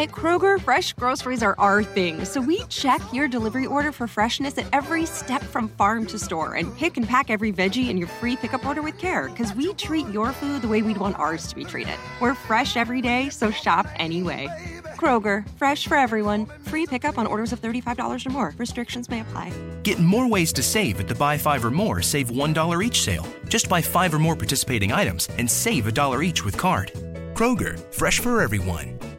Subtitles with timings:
[0.00, 4.56] At Kroger, fresh groceries are our thing, so we check your delivery order for freshness
[4.56, 8.08] at every step from farm to store and pick and pack every veggie in your
[8.08, 11.46] free pickup order with care because we treat your food the way we'd want ours
[11.48, 11.98] to be treated.
[12.18, 14.48] We're fresh every day, so shop anyway.
[14.96, 16.46] Kroger, fresh for everyone.
[16.62, 18.54] Free pickup on orders of $35 or more.
[18.56, 19.52] Restrictions may apply.
[19.82, 23.26] Get more ways to save at the Buy Five or More Save $1 each sale.
[23.48, 26.90] Just buy five or more participating items and save a dollar each with card.
[27.34, 29.09] Kroger, fresh for everyone.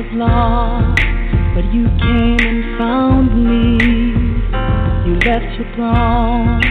[0.00, 1.02] Was lost,
[1.54, 3.76] but you came and found me.
[5.04, 6.62] You left your throne,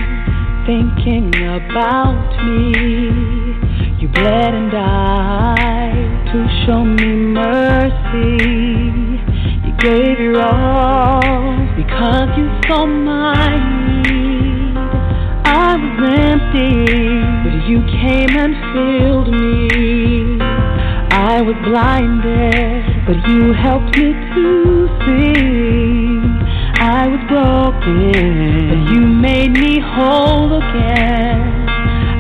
[0.66, 2.74] thinking about me.
[4.02, 7.06] You bled and died to show me
[7.38, 8.50] mercy.
[9.66, 11.22] You gave your all
[11.76, 13.46] because you saw my
[13.86, 14.74] need.
[15.46, 16.86] I was empty,
[17.44, 20.40] but you came and filled me.
[21.12, 26.22] I was blinded, but you helped me to see.
[26.78, 31.42] I was broken, but you made me whole again.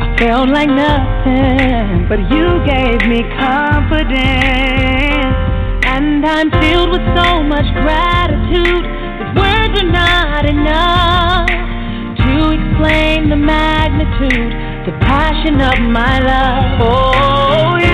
[0.01, 4.17] I felt like nothing, but you gave me confidence.
[5.85, 11.45] And I'm filled with so much gratitude that words are not enough
[12.17, 14.53] to explain the magnitude,
[14.89, 16.81] the passion of my love.
[16.81, 17.88] Oh,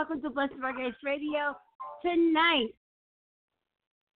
[0.00, 1.54] Welcome to Blessed Grace Radio.
[2.00, 2.70] Tonight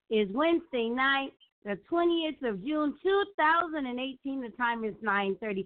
[0.09, 1.33] is Wednesday night,
[1.65, 4.41] the 20th of June, 2018.
[4.41, 5.65] The time is 9.35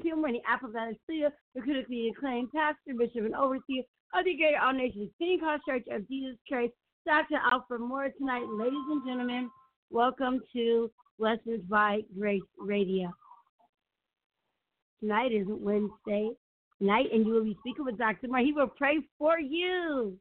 [0.00, 0.22] p.m.
[0.22, 1.32] We're in the Apple Valley Studio.
[1.56, 3.82] The critically acclaimed pastor, bishop, and overseer
[4.14, 6.72] of the Greater All Nations Pentecost Church of Jesus Christ,
[7.04, 7.40] Dr.
[7.50, 8.12] Alfred Moore.
[8.16, 9.50] Tonight, ladies and gentlemen,
[9.90, 13.12] welcome to Blessed by Grace Radio.
[15.00, 16.30] Tonight is Wednesday
[16.80, 18.28] night, and you will be speaking with Dr.
[18.28, 18.40] Moore.
[18.40, 20.18] He will pray for you.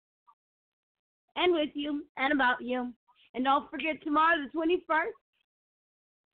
[1.36, 2.94] and with you and about you.
[3.34, 5.12] And don't forget tomorrow, the 21st,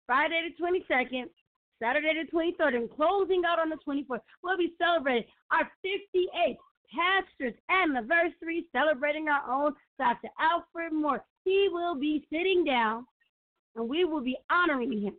[0.05, 1.25] Friday the 22nd,
[1.81, 6.57] Saturday the 23rd, and closing out on the 24th, we'll be celebrating our 58th
[6.93, 10.29] pastor's anniversary, celebrating our own Dr.
[10.39, 11.23] Alfred Moore.
[11.45, 13.05] He will be sitting down,
[13.75, 15.15] and we will be honoring him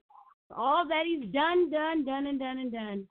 [0.49, 3.09] for all that he's done, done, done, and done, and done.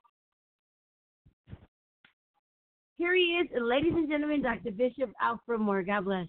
[3.02, 4.70] Here he is, ladies and gentlemen, Dr.
[4.70, 5.82] Bishop Alfred Moore.
[5.82, 6.28] God bless.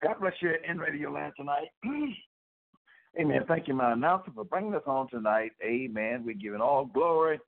[0.00, 1.66] God bless you in Radio Land tonight.
[3.20, 3.40] Amen.
[3.48, 5.50] Thank you, my announcer, for bringing us on tonight.
[5.64, 6.22] Amen.
[6.24, 7.40] We're giving all glory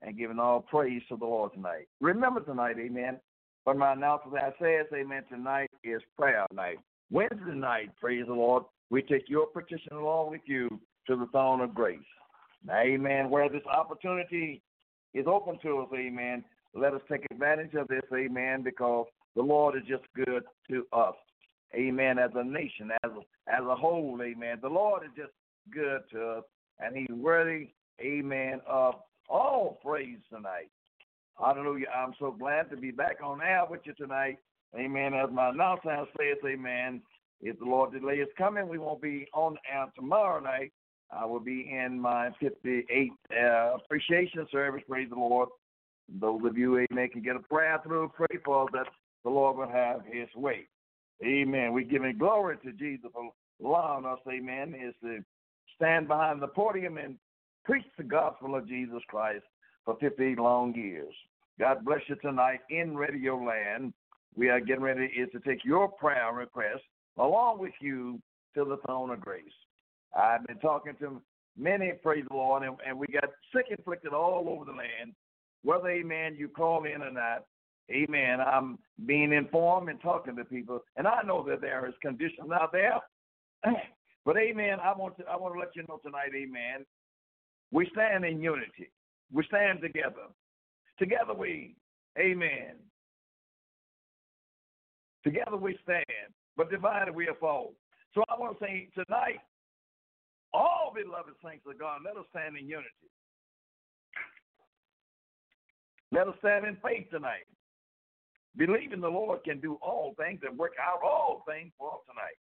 [0.00, 1.88] and giving all praise to the Lord tonight.
[2.00, 3.20] Remember tonight, amen.
[3.66, 6.78] But my announcer that says, amen, tonight is prayer night.
[7.10, 10.70] Wednesday night, praise the Lord, we take your petition along with you
[11.06, 11.98] to the throne of grace.
[12.70, 14.62] Amen, where this opportunity
[15.12, 16.44] is open to us, amen,
[16.74, 19.06] let us take advantage of this, amen, because
[19.36, 21.14] the Lord is just good to us.
[21.74, 22.18] Amen.
[22.18, 24.58] As a nation, as a, as a whole, amen.
[24.62, 25.32] The Lord is just
[25.72, 26.44] good to us,
[26.80, 27.70] and He's worthy,
[28.00, 28.94] amen, of
[29.28, 30.70] all praise tonight.
[31.38, 31.86] Hallelujah.
[31.94, 34.38] I'm so glad to be back on air with you tonight.
[34.76, 35.14] Amen.
[35.14, 37.00] As my announcer says, amen.
[37.40, 40.72] If the Lord delay is coming, we won't be on air tomorrow night.
[41.10, 44.82] I will be in my 58th uh, appreciation service.
[44.88, 45.48] Praise the Lord.
[46.20, 48.86] Those of you, amen, can get a prayer through, pray for us that
[49.24, 50.66] the Lord will have his way.
[51.22, 51.72] Amen.
[51.72, 53.30] We're giving glory to Jesus for
[53.64, 55.22] allowing us, amen, is to
[55.76, 57.16] stand behind the podium and
[57.64, 59.44] preach the gospel of Jesus Christ
[59.84, 61.14] for 50 long years.
[61.58, 63.92] God bless you tonight in Radio Land.
[64.36, 66.82] We are getting ready is to take your prayer request
[67.18, 68.20] along with you
[68.54, 69.44] to the throne of grace.
[70.16, 71.20] I've been talking to
[71.56, 75.14] many, praise the Lord, and, and we got sick inflicted all over the land.
[75.62, 77.44] Whether, amen, you call in or not,
[77.90, 78.40] Amen.
[78.40, 82.72] I'm being informed and talking to people, and I know that there is conditions out
[82.72, 83.00] there.
[84.24, 84.76] But amen.
[84.84, 86.84] I want to I want to let you know tonight, amen.
[87.72, 88.90] We stand in unity.
[89.32, 90.28] We stand together.
[90.98, 91.76] Together we,
[92.18, 92.76] amen.
[95.24, 96.04] Together we stand,
[96.58, 97.72] but divided we are fall.
[98.14, 99.40] So I want to say tonight,
[100.52, 103.08] all beloved saints of God, let us stand in unity.
[106.12, 107.46] Let us stand in faith tonight.
[108.56, 112.38] Believing the Lord can do all things and work out all things for us tonight.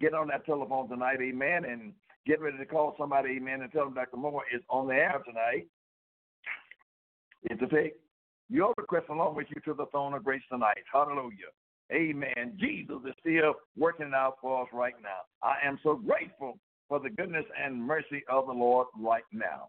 [0.00, 1.92] Get on that telephone tonight, amen, and
[2.26, 4.16] get ready to call somebody, amen, and tell them Dr.
[4.16, 5.66] Moore is on the air tonight.
[7.50, 7.94] Is to take
[8.48, 10.82] your request along with you to the throne of grace tonight.
[10.92, 11.52] Hallelujah.
[11.92, 12.56] Amen.
[12.58, 15.20] Jesus is still working it out for us right now.
[15.42, 16.58] I am so grateful
[16.88, 19.68] for the goodness and mercy of the Lord right now.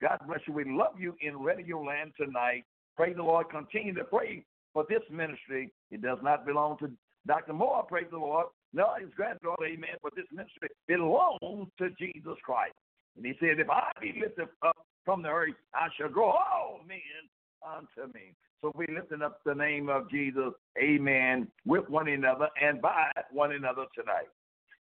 [0.00, 0.54] God bless you.
[0.54, 2.64] We love you in Radio Land tonight.
[2.96, 3.50] Pray the Lord.
[3.50, 5.72] Continue to pray for this ministry.
[5.90, 6.90] It does not belong to
[7.26, 7.52] Dr.
[7.52, 8.46] Moore, praise the Lord.
[8.72, 12.74] No, his granddaughter, amen, but this ministry belongs to Jesus Christ.
[13.16, 16.80] And he said, If I be lifted up from the earth, I shall draw all
[16.86, 16.98] men
[17.66, 18.34] unto me.
[18.62, 23.52] So we're lifting up the name of Jesus, amen, with one another and by one
[23.52, 24.28] another tonight.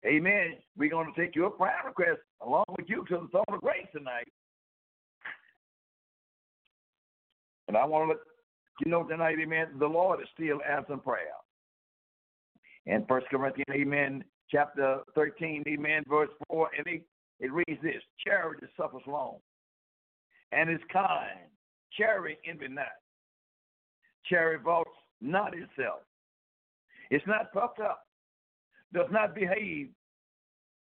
[0.05, 0.57] Amen.
[0.77, 3.87] We're going to take your prayer request along with you to the throne of grace
[3.97, 4.29] tonight.
[7.69, 8.19] And I want to let
[8.85, 11.35] you know tonight, amen, the Lord is still answering prayer.
[12.87, 17.03] In First Corinthians, amen, chapter 13, amen, verse 4 and 8,
[17.41, 19.37] it reads this Charity suffers long
[20.53, 21.49] and is kind.
[21.97, 22.87] Charity envy not.
[24.27, 26.01] Charity vaults not itself.
[27.11, 28.07] It's not puffed up,
[28.95, 29.91] does not behave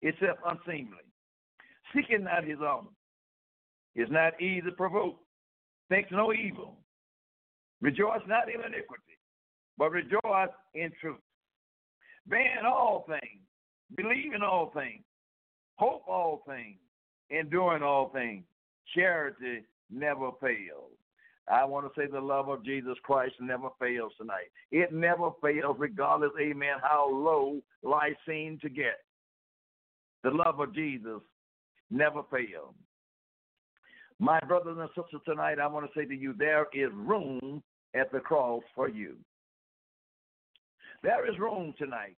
[0.02, 1.06] itself unseemly,
[1.94, 2.88] seeking not his own,
[3.96, 5.25] is not easily provoked,
[5.90, 6.78] thinks no evil,
[7.82, 9.20] Rejoice not in iniquity,
[9.78, 11.20] but rejoice in truth.
[12.28, 13.42] Bearing all things,
[13.96, 15.04] believe in all things,
[15.76, 16.78] hope all things,
[17.30, 18.44] enduring all things.
[18.96, 20.92] Charity never fails.
[21.48, 24.50] I want to say the love of Jesus Christ never fails tonight.
[24.72, 28.98] It never fails, regardless, amen, how low life seems to get.
[30.24, 31.22] The love of Jesus
[31.92, 32.74] never fails.
[34.20, 37.62] My brothers and sisters, tonight I want to say to you there is room
[37.94, 39.16] at the cross for you.
[41.04, 42.16] There is room tonight.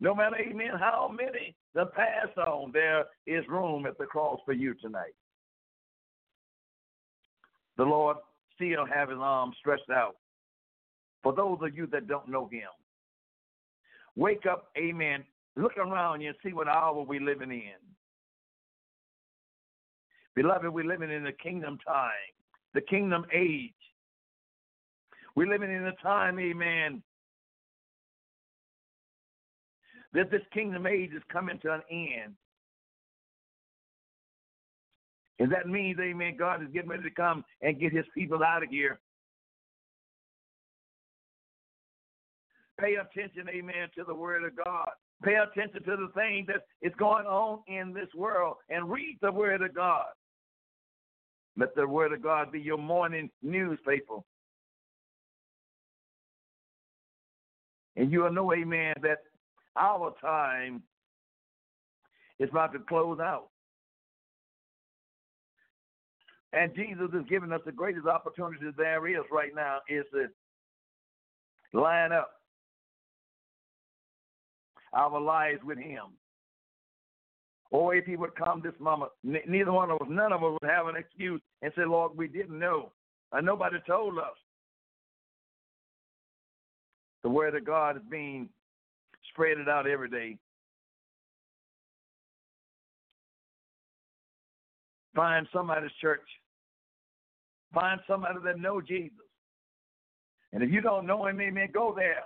[0.00, 4.52] No matter, amen, how many the pass on, there is room at the cross for
[4.52, 5.14] you tonight.
[7.76, 8.18] The Lord
[8.54, 10.16] still have his arms stretched out.
[11.22, 12.68] For those of you that don't know him,
[14.16, 15.24] wake up, amen.
[15.56, 17.78] Look around you and see what hour we're living in.
[20.34, 22.10] Beloved, we're living in the kingdom time,
[22.74, 23.72] the kingdom age.
[25.34, 27.02] We're living in a time, amen,
[30.12, 32.34] that this kingdom age is coming to an end.
[35.38, 38.62] And that means, amen, God is getting ready to come and get his people out
[38.62, 39.00] of here.
[42.80, 44.90] Pay attention, amen, to the word of God.
[45.22, 49.32] Pay attention to the things that is going on in this world and read the
[49.32, 50.06] word of God.
[51.56, 54.18] Let the word of God be your morning newspaper.
[57.96, 59.18] And you will know, amen, that
[59.76, 60.82] our time
[62.38, 63.48] is about to close out.
[66.54, 70.28] And Jesus is giving us the greatest opportunity there is right now is to
[71.78, 72.30] line up
[74.94, 76.12] our lives with him.
[77.72, 80.70] Or if he would come this moment, neither one of us, none of us would
[80.70, 82.92] have an excuse and say, Lord, we didn't know.
[83.32, 84.36] And nobody told us.
[87.22, 88.50] The word of God is being
[89.30, 90.36] spread out every day.
[95.14, 96.20] Find somebody's church.
[97.72, 99.16] Find somebody that know Jesus.
[100.52, 102.24] And if you don't know him, amen, go there.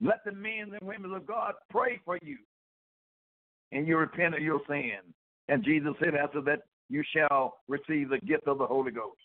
[0.00, 2.36] Let the men and women of God pray for you.
[3.74, 4.92] And you repent of your sin.
[5.48, 5.70] And mm-hmm.
[5.70, 9.18] Jesus said after that, you shall receive the gift of the Holy Ghost.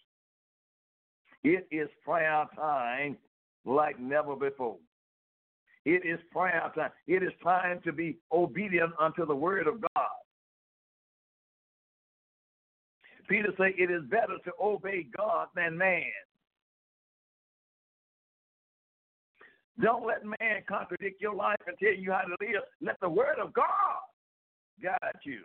[1.43, 3.17] It is prayer time
[3.65, 4.77] like never before.
[5.85, 6.91] It is prayer time.
[7.07, 10.07] It is time to be obedient unto the word of God.
[13.29, 16.03] Peter said, It is better to obey God than man.
[19.81, 22.63] Don't let man contradict your life and tell you how to live.
[22.81, 23.65] Let the word of God
[24.81, 25.41] guide you.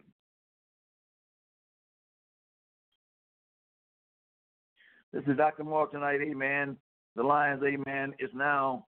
[5.12, 5.64] This is Dr.
[5.64, 6.76] Moore tonight, amen.
[7.14, 8.86] The Lions, amen, is now,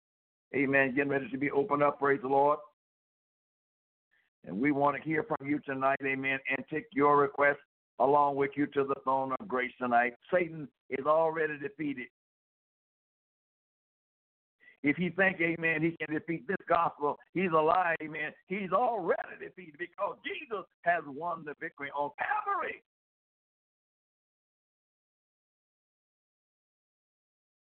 [0.54, 2.58] amen, getting ready to be opened up, praise the Lord.
[4.44, 7.58] And we want to hear from you tonight, amen, and take your request
[7.98, 10.14] along with you to the throne of grace tonight.
[10.32, 12.06] Satan is already defeated.
[14.86, 18.30] If he think, amen, he can defeat this gospel, he's a lie, amen.
[18.46, 22.84] He's already defeated because Jesus has won the victory on Calvary.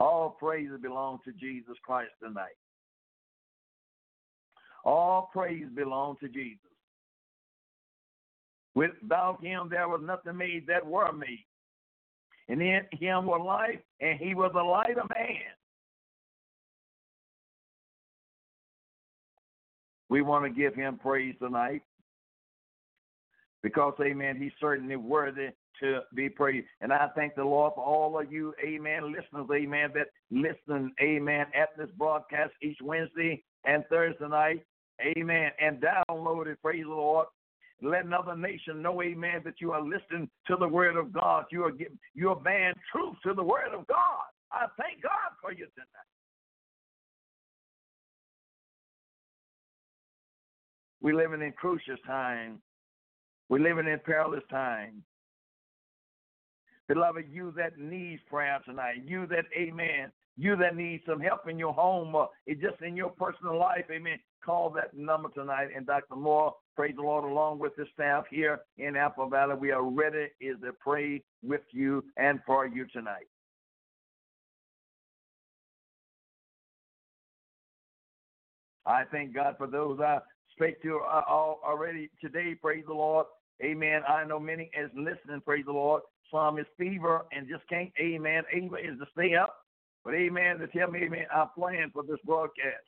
[0.01, 2.57] All praises belong to Jesus Christ tonight.
[4.83, 6.59] All praise belong to Jesus.
[8.75, 11.45] Without him, there was nothing made that were made.
[12.49, 15.56] And in him was life, and he was the light of man.
[20.09, 21.81] We want to give him praise tonight
[23.63, 25.49] because, amen, he's certainly worthy
[25.81, 26.67] to be praised.
[26.81, 31.47] And I thank the Lord for all of you, amen, listeners, amen, that listen, amen,
[31.53, 34.65] at this broadcast each Wednesday and Thursday night,
[35.01, 37.27] amen, and download it, praise the Lord.
[37.81, 41.45] Let another nation know, amen, that you are listening to the word of God.
[41.51, 44.23] You are giving, you are bearing truth to the word of God.
[44.51, 46.16] I thank God for you tonight.
[51.07, 52.61] We're living in crucial time.
[53.47, 55.03] We're living in perilous time.
[56.89, 61.57] Beloved, you that needs prayer tonight, you that, amen, you that need some help in
[61.57, 62.27] your home or
[62.61, 65.69] just in your personal life, amen, call that number tonight.
[65.73, 66.17] And Dr.
[66.17, 70.27] Moore, praise the Lord, along with the staff here in Apple Valley, we are ready
[70.41, 73.29] is to pray with you and for you tonight.
[78.85, 80.19] I thank God for those I
[80.57, 82.55] speak to uh, already today.
[82.61, 83.27] Praise the Lord.
[83.63, 84.01] Amen.
[84.07, 85.41] I know many is listening.
[85.45, 86.01] Praise the Lord.
[86.31, 87.91] Some is fever and just can't.
[87.99, 88.43] Amen.
[88.53, 89.55] Ava is to stay up.
[90.03, 90.59] But amen.
[90.59, 91.25] To tell me, amen.
[91.33, 92.83] I'm praying for this broadcast.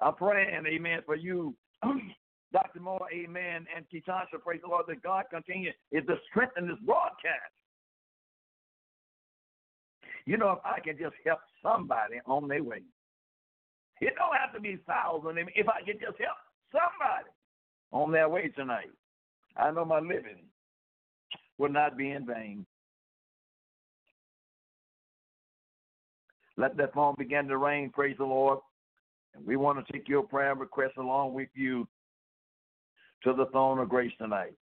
[0.00, 1.54] I'm praying, amen, for you,
[2.52, 2.80] Dr.
[2.80, 7.52] Moore, amen, and Ketasha, praise the Lord, that God continue is to strengthen this broadcast.
[10.26, 12.82] You know, if I can just help somebody on their way,
[14.00, 15.36] it don't have to be thousands.
[15.54, 16.38] If I can just help
[16.72, 17.28] somebody
[17.92, 18.90] on their way tonight,
[19.56, 20.44] I know my living
[21.58, 22.66] will not be in vain.
[26.56, 28.58] Let that phone begin to ring, praise the Lord.
[29.34, 31.86] And we want to take your prayer request along with you
[33.24, 34.52] to the throne of grace tonight.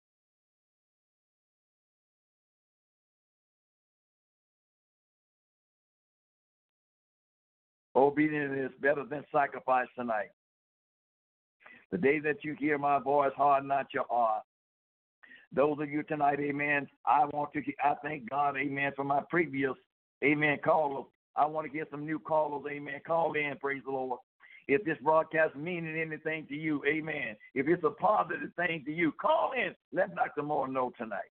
[7.96, 10.30] Obedience is better than sacrifice tonight.
[11.90, 14.42] The day that you hear my voice, harden not your heart.
[15.52, 16.87] Those of you tonight, amen.
[17.07, 19.73] I want to, I thank God, amen, for my previous,
[20.23, 21.07] amen, callers.
[21.37, 23.00] I want to get some new callers, amen.
[23.07, 24.21] Call in, praise the Lord.
[24.66, 27.37] If this broadcast meaning anything to you, amen.
[27.54, 29.75] If it's a positive thing to you, call in.
[29.92, 30.42] Let Dr.
[30.42, 31.30] Moore know tonight.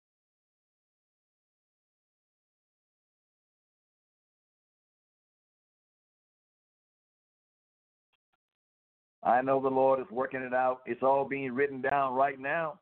[9.29, 10.81] I know the Lord is working it out.
[10.87, 12.81] It's all being written down right now.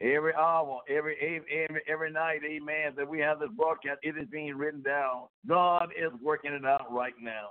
[0.00, 4.56] Every hour, every every every night, amen, that we have this broadcast, it is being
[4.56, 5.26] written down.
[5.46, 7.50] God is working it out right now.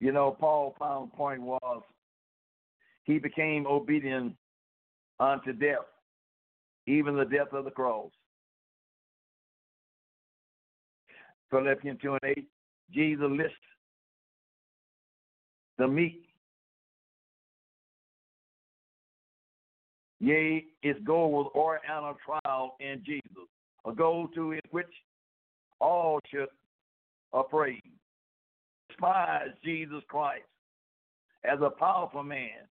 [0.00, 1.82] You know, Paul found point was
[3.04, 4.34] he became obedient
[5.20, 5.86] unto death,
[6.88, 8.10] even the death of the cross.
[11.50, 12.48] Philippians 2 and 8,
[12.92, 13.56] Jesus lists
[15.78, 16.27] the meek
[20.20, 23.48] Yea, its goal was a trial in Jesus,
[23.86, 24.86] a goal to which
[25.80, 26.48] all should
[27.32, 27.80] appraise.
[28.88, 30.44] Despise Jesus Christ
[31.44, 32.66] as a powerful man,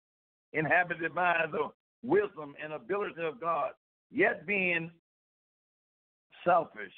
[0.52, 1.68] inhabited by the
[2.04, 3.70] wisdom and ability of God,
[4.10, 4.90] yet being
[6.44, 6.92] selfish.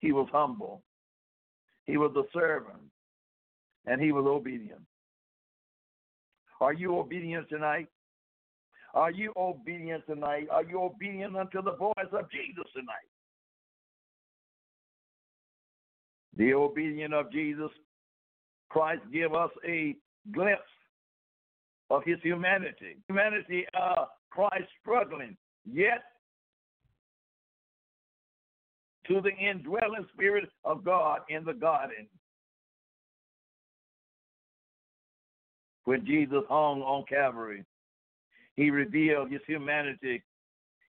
[0.00, 0.82] He was humble.
[1.84, 2.78] He was a servant.
[3.86, 4.80] And he was obedient.
[6.60, 7.88] Are you obedient tonight?
[8.94, 10.46] Are you obedient tonight?
[10.50, 13.10] Are you obedient unto the voice of Jesus tonight?
[16.36, 17.70] The obedience of Jesus
[18.70, 19.96] Christ give us a
[20.32, 20.62] glimpse
[21.90, 22.96] of his humanity.
[23.08, 25.36] Humanity, uh, Christ struggling,
[25.70, 26.02] yet
[29.08, 32.06] to the indwelling spirit of God in the garden.
[35.84, 37.64] When Jesus hung on Calvary,
[38.56, 40.22] he revealed his humanity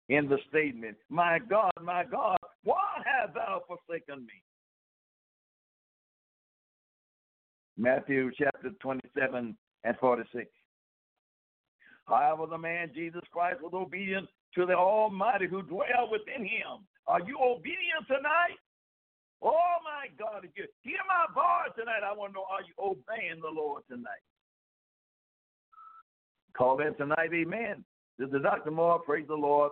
[0.10, 4.42] in the statement, My God, my God, why hast thou forsaken me?
[7.78, 10.48] Matthew chapter 27 and 46.
[12.08, 16.86] However, the man Jesus Christ was obedient to the Almighty who dwell within him.
[17.08, 18.62] Are you obedient tonight?
[19.42, 22.74] Oh my God, if you hear my voice tonight, I want to know are you
[22.80, 24.24] obeying the Lord tonight?
[26.58, 27.84] Call in tonight, amen.
[28.18, 28.72] This is Dr.
[28.72, 29.00] Moore.
[29.00, 29.72] Praise the Lord.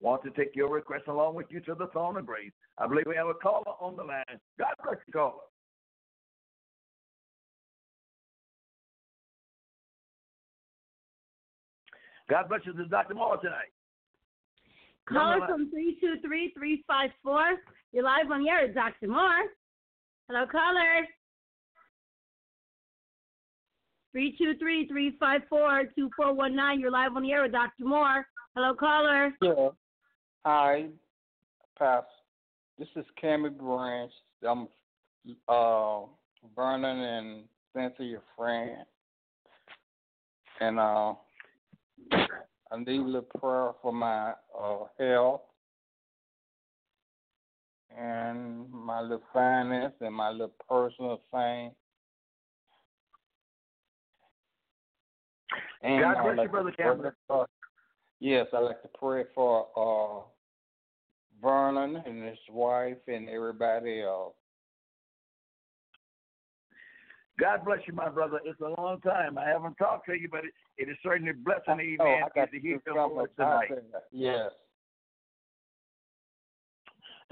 [0.00, 2.52] Want to take your request along with you to the throne of grace.
[2.76, 4.24] I believe we have a caller on the line.
[4.58, 5.40] God bless you, caller.
[12.28, 12.72] God bless you.
[12.72, 13.14] This is Dr.
[13.14, 13.72] Moore tonight.
[15.08, 17.58] Caller from 323-354.
[17.92, 19.08] You're live on the air, Dr.
[19.08, 19.44] Moore.
[20.28, 21.06] Hello, caller.
[24.16, 26.80] 323-354-2419.
[26.80, 27.84] You're live on the air with Dr.
[27.84, 28.26] Moore.
[28.54, 29.34] Hello, caller.
[29.42, 29.68] Yeah.
[30.44, 30.86] Hi,
[31.78, 32.06] Pastor.
[32.78, 34.10] This is Cammy Branch.
[34.46, 34.68] I'm
[35.48, 36.00] uh,
[36.54, 38.84] Vernon and Cynthia your friend.
[40.60, 41.14] And uh,
[42.12, 45.42] I need a little prayer for my uh, health
[47.96, 51.72] and my little finance and my little personal thing.
[55.84, 57.12] And God bless like you, Brother Cameron.
[58.20, 60.22] Yes, I like to pray for uh,
[61.42, 64.34] Vernon and his wife and everybody else.
[67.38, 68.40] God bless you, my brother.
[68.44, 69.36] It's a long time.
[69.36, 72.28] I haven't talked to you, but it, it is certainly a blessing, amen, oh, I
[72.34, 73.70] got to hear your voice tonight.
[74.12, 74.50] Yes.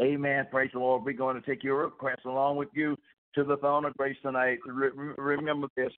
[0.01, 0.47] Amen.
[0.51, 1.05] Praise the Lord.
[1.05, 2.99] We're going to take your request along with you
[3.35, 4.59] to the throne of grace tonight.
[4.67, 5.93] Re- remember this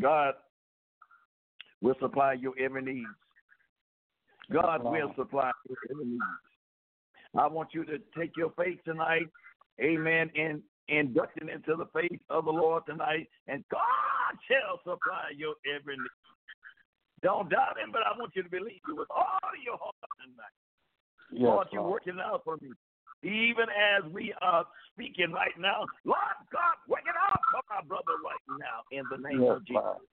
[0.00, 0.34] God
[1.82, 3.06] will supply your every need.
[4.52, 6.20] God will supply your every need.
[7.36, 9.28] I want you to take your faith tonight,
[9.80, 15.54] amen, and induction into the faith of the Lord tonight, and God shall supply your
[15.74, 16.06] every need.
[17.22, 20.56] Don't doubt him, but I want you to believe it with all your heart tonight.
[21.32, 22.70] Yes, Lord, you're working out for me.
[23.22, 28.14] Even as we are speaking right now, Lord God, work it out for my brother
[28.22, 30.06] right now in the name Yes, of Jesus.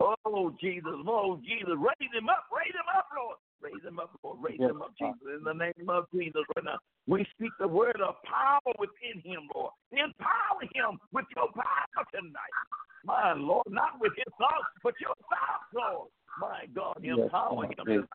[0.00, 0.96] Oh, Jesus.
[1.06, 1.76] Oh, Jesus.
[1.76, 2.48] Raise him up.
[2.48, 3.36] Raise him up, Lord.
[3.60, 4.38] Raise him up, Lord.
[4.40, 5.20] Raise Yes, him up, Jesus.
[5.38, 6.78] In the name of Jesus right now.
[7.06, 9.72] We speak the word of power within him, Lord.
[9.92, 12.56] Empower him with your power tonight.
[13.04, 16.08] My Lord, not with his thoughts, but your thoughts, Lord.
[16.40, 17.74] My God, Yes, empower Lord.
[17.76, 18.08] him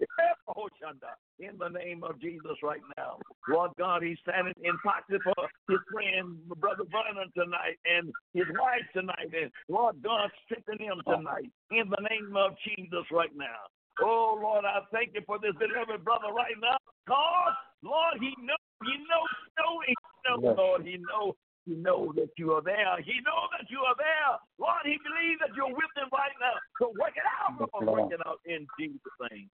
[0.00, 0.08] Yes.
[0.46, 0.72] tonight.
[0.80, 3.18] Shanda, In the name of Jesus right now.
[3.48, 8.84] Lord God, he's standing in proxy for his friend, Brother Vernon tonight, and his wife
[8.92, 9.30] tonight.
[9.32, 11.50] And Lord God, strengthen him tonight.
[11.70, 13.68] In the name of Jesus right now.
[14.02, 16.76] Oh, Lord, I thank you for this beloved brother right now.
[17.06, 20.54] God, Lord, he knows, he knows, he knows, he knows, Yes.
[20.56, 21.34] Lord, he knows
[21.66, 22.96] He knows that you are there.
[23.04, 24.32] He knows that you are there.
[24.58, 26.56] Lord, he believes that you're with him right now.
[26.80, 28.08] So work it out, Lord.
[28.08, 29.50] Work it out in Jesus' name.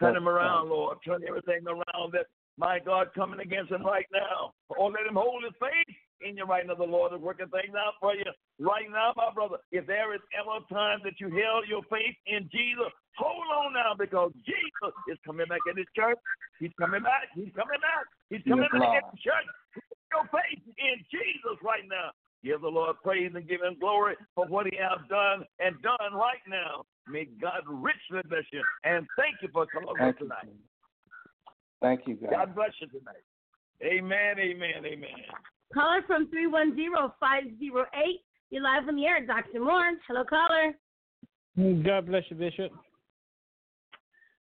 [0.00, 0.98] Turn him around, Lord.
[1.04, 4.52] Turn everything around that, my God, coming against him right now.
[4.70, 6.74] Or let him hold his faith in you right now.
[6.74, 8.26] The Lord is working things out for you
[8.58, 9.58] right now, my brother.
[9.70, 13.74] If there is ever a time that you held your faith in Jesus, hold on
[13.74, 16.18] now because Jesus is coming back in his church.
[16.58, 17.30] He's coming back.
[17.34, 18.06] He's coming back.
[18.30, 19.48] He's coming Yes, back in the church.
[19.74, 22.14] Put your faith in Jesus right now.
[22.44, 26.14] Give the Lord praise and give him glory for what he has done and done
[26.14, 26.84] right now.
[27.08, 28.62] May God richly bless you.
[28.84, 30.26] And thank you for coming Thank you.
[30.26, 30.54] tonight.
[31.80, 32.30] Thank you, God.
[32.30, 33.24] God bless you tonight.
[33.82, 35.10] Amen, amen, amen.
[35.72, 37.10] Caller from 310-508.
[38.50, 39.60] You're live on the air, Dr.
[39.60, 39.92] Moore.
[40.06, 40.74] Hello, caller.
[41.84, 42.72] God bless you, Bishop.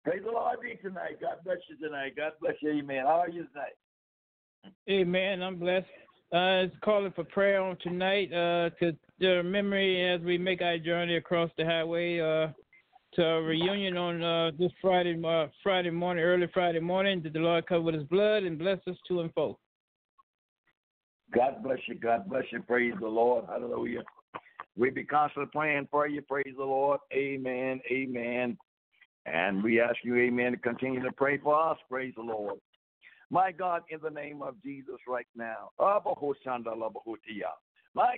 [0.03, 1.21] Praise the Lord be tonight.
[1.21, 2.15] God bless you tonight.
[2.15, 2.71] God bless you.
[2.71, 3.05] Amen.
[3.05, 3.75] How are you tonight?
[4.89, 5.41] Amen.
[5.41, 5.87] I'm blessed.
[6.33, 10.79] Uh, it's calling for prayer on tonight uh, to the memory as we make our
[10.79, 12.47] journey across the highway uh,
[13.13, 17.21] to a reunion on uh, this Friday, uh, Friday morning, early Friday morning.
[17.21, 19.59] That the Lord cover with His blood and bless us to and fro.
[21.35, 21.99] God bless you.
[21.99, 22.63] God bless you.
[22.63, 23.45] Praise the Lord.
[23.47, 24.01] Hallelujah.
[24.75, 26.23] We be constantly praying for you.
[26.23, 26.99] Praise the Lord.
[27.13, 27.79] Amen.
[27.91, 28.57] Amen.
[29.27, 31.77] And we ask you, amen, to continue to pray for us.
[31.87, 32.55] Praise the Lord.
[33.33, 35.71] My God, in the name of Jesus right now.
[35.79, 35.99] My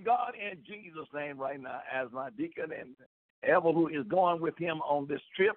[0.04, 2.90] God, in Jesus' name right now, as my deacon and
[3.42, 5.56] ever who is going with him on this trip,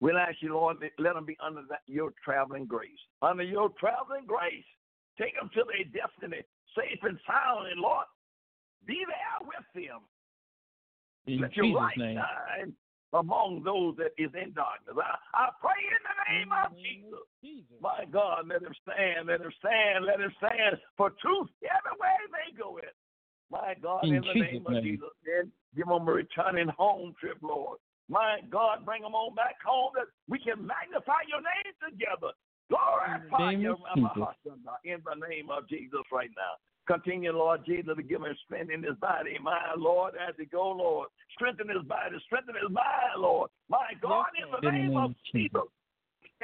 [0.00, 2.88] we'll ask you, Lord, let them be under that, your traveling grace.
[3.20, 4.64] Under your traveling grace.
[5.20, 6.42] Take them to their destiny,
[6.74, 8.06] safe and sound, and Lord,
[8.86, 10.00] be there with them.
[11.26, 12.16] In Let your Jesus' light name.
[12.16, 12.72] shine
[13.12, 14.96] among those that is in darkness.
[14.96, 17.24] I, I pray in the name of Jesus.
[17.40, 17.78] Jesus.
[17.80, 22.52] My God, let him stand, let him stand, let him stand for truth everywhere they
[22.56, 22.92] go in.
[23.50, 24.84] My God, in, In the Jesus' name of name.
[24.84, 27.78] Jesus, and give them a returning home trip, Lord.
[28.08, 32.32] My God, bring them on back home that we can magnify your name together.
[32.68, 33.76] Glorify your
[34.84, 36.60] in the name of Jesus right now.
[36.88, 40.72] Continue, Lord Jesus, to give him strength in his body, my Lord, as he go,
[40.72, 41.08] Lord.
[41.34, 43.50] Strengthen his body, strengthen his mind, Lord.
[43.68, 45.68] My God, in the name of Jesus.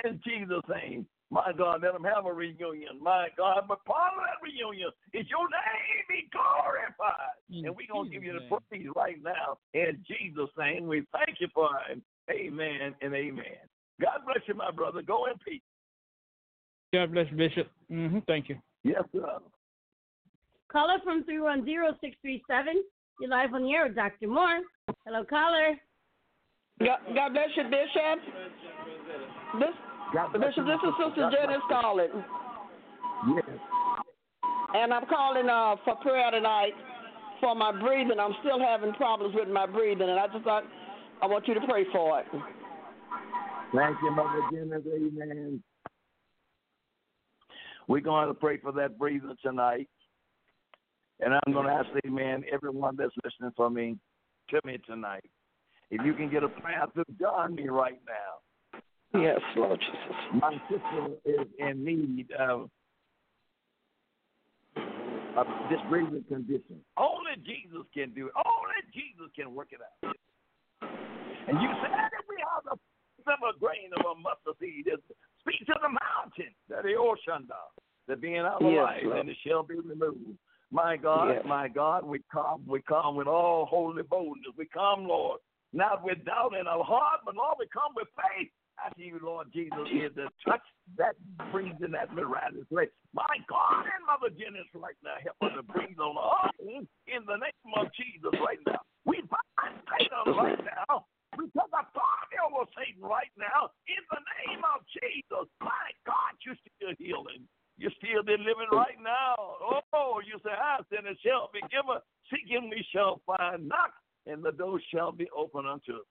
[0.04, 1.06] In Jesus' name.
[1.30, 3.00] My God, let them have a reunion.
[3.00, 7.40] My God, but part of that reunion is your name be glorified.
[7.50, 9.56] In and we're going to give you the praise right now.
[9.72, 12.00] In Jesus' name, we thank you for it.
[12.30, 13.64] Amen and amen.
[14.00, 15.00] God bless you, my brother.
[15.00, 15.62] Go in peace.
[16.92, 17.68] God bless you, Bishop.
[17.88, 18.58] hmm Thank you.
[18.84, 19.38] Yes, sir.
[20.74, 22.82] Caller from 310-637.
[23.20, 24.26] You're live on the air with Dr.
[24.26, 24.58] Moore.
[25.06, 25.78] Hello, caller.
[26.80, 28.18] God, God bless you, Bishop.
[29.60, 29.70] This
[30.10, 32.10] bless Bishop, you, this is Sister God Janice calling.
[33.36, 33.58] Yes.
[34.74, 36.72] and I'm calling uh, for prayer tonight
[37.40, 38.18] for my breathing.
[38.18, 40.64] I'm still having problems with my breathing, and I just thought
[41.22, 42.26] I want you to pray for it.
[43.72, 44.82] Thank you, Mother Janice.
[44.92, 45.62] Amen.
[47.86, 49.88] We're going to pray for that breathing tonight.
[51.20, 53.96] And I'm going to ask, amen, everyone that's listening for me,
[54.50, 55.24] to me tonight.
[55.90, 58.80] If you can get a prayer to join me right now.
[59.20, 60.42] Yes, Lord Jesus.
[60.42, 62.68] My sister is in need of,
[65.36, 66.80] of this breathing condition.
[66.96, 68.32] Only Jesus can do it.
[68.34, 70.16] Only Jesus can work it out.
[71.46, 72.76] And you said if we have the
[73.26, 75.00] of a grain of a mustard seed, it
[75.40, 77.72] speak to the mountain, that the ocean does,
[78.08, 79.18] that being our Yes, life, Lord.
[79.20, 80.36] and it shall be removed.
[80.74, 81.46] My God, Yes.
[81.46, 84.58] my God, we come, we come with all holy boldness.
[84.58, 85.38] We come, Lord,
[85.72, 88.50] not with doubt in our heart, but Lord, we come with faith.
[88.82, 90.66] I see you, Lord Jesus, is to touch
[90.98, 91.14] that
[91.52, 92.90] breathing, that miraculous way.
[93.14, 97.38] My God and Mother Janice right now, help us to breathe on her in the
[97.38, 98.82] name of Jesus right now.
[99.06, 101.06] We bind Satan right now.
[101.38, 105.46] We take authority over Satan right now in the name of Jesus.
[105.62, 107.46] My God, you're still healing.
[107.76, 109.34] You're still living right now.
[109.92, 111.98] Oh, you say, ah, ask and it shall be given.
[112.30, 113.68] Seek and we shall find.
[113.68, 113.92] Knock
[114.26, 116.06] and the door shall be open unto us.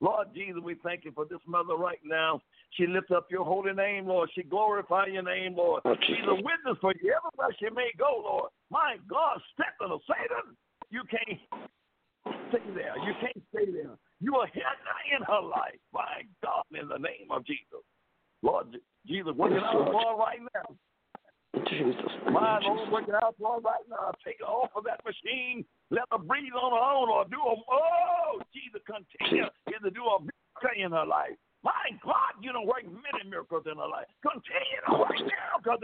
[0.00, 2.40] Lord Jesus, we thank you for this mother right now.
[2.72, 4.30] She lifts up your holy name, Lord.
[4.34, 5.82] She glorify your name, Lord.
[6.06, 8.50] She's a witness for you everywhere she may go, Lord.
[8.70, 10.54] My God, step in the Satan.
[10.90, 11.40] You can't
[12.50, 12.94] stay there.
[12.98, 13.96] You can't stay there.
[14.20, 14.62] You are here
[15.18, 15.80] in her life.
[15.92, 17.82] My God, in the name of Jesus.
[18.42, 19.92] Lord Jesus, work it Yes, out Lord.
[19.92, 20.76] for right now.
[21.54, 21.96] Jesus'.
[22.30, 24.12] My in Lord, Jesus' out for right now.
[24.24, 25.64] Take her off of that machine.
[25.90, 30.20] Let her breathe on her own or do a, oh, Jesus, continue to do a
[30.20, 31.36] miracle in her life.
[31.64, 31.72] My
[32.04, 34.06] God, you don't work many miracles in her life.
[34.22, 35.80] Continue to work miracles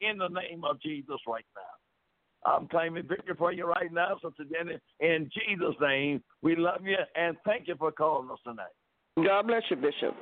[0.00, 2.50] in the name of Jesus right now.
[2.50, 4.78] I'm claiming victory for you right now, Sister Jenny.
[5.00, 8.74] In Jesus' name, we love you and thank you for calling us tonight.
[9.16, 10.14] God bless you, Bishop.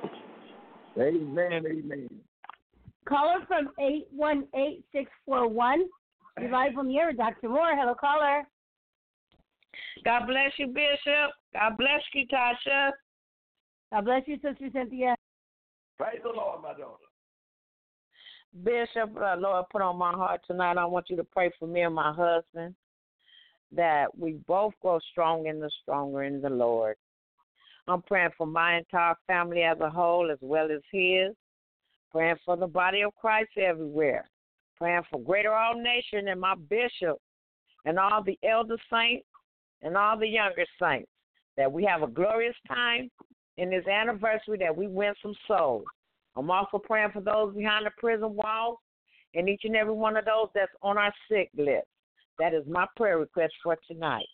[0.97, 1.63] Amen.
[1.65, 2.09] Amen.
[3.07, 5.85] Caller from 818641.
[6.39, 7.49] You're live on the air with Dr.
[7.49, 7.75] Moore.
[7.75, 8.43] Hello, caller.
[10.03, 11.31] God bless you, Bishop.
[11.53, 12.91] God bless you, Tasha.
[13.93, 15.15] God bless you, Sister Cynthia.
[15.97, 17.05] Praise the Lord, my daughter.
[18.63, 20.77] Bishop, uh, Lord, put on my heart tonight.
[20.77, 22.75] I want you to pray for me and my husband
[23.71, 26.95] that we both grow strong in the stronger in the Lord.
[27.87, 31.33] I'm praying for my entire family as a whole as well as his.
[32.17, 34.27] Praying for the body of Christ everywhere.
[34.75, 37.19] Praying for Greater All Nation and my bishop
[37.85, 39.27] and all the elder saints
[39.83, 41.11] and all the younger saints.
[41.57, 43.11] That we have a glorious time
[43.57, 45.83] in this anniversary that we win some souls.
[46.35, 48.79] I'm also praying for those behind the prison walls
[49.35, 51.85] and each and every one of those that's on our sick list.
[52.39, 54.25] That is my prayer request for tonight.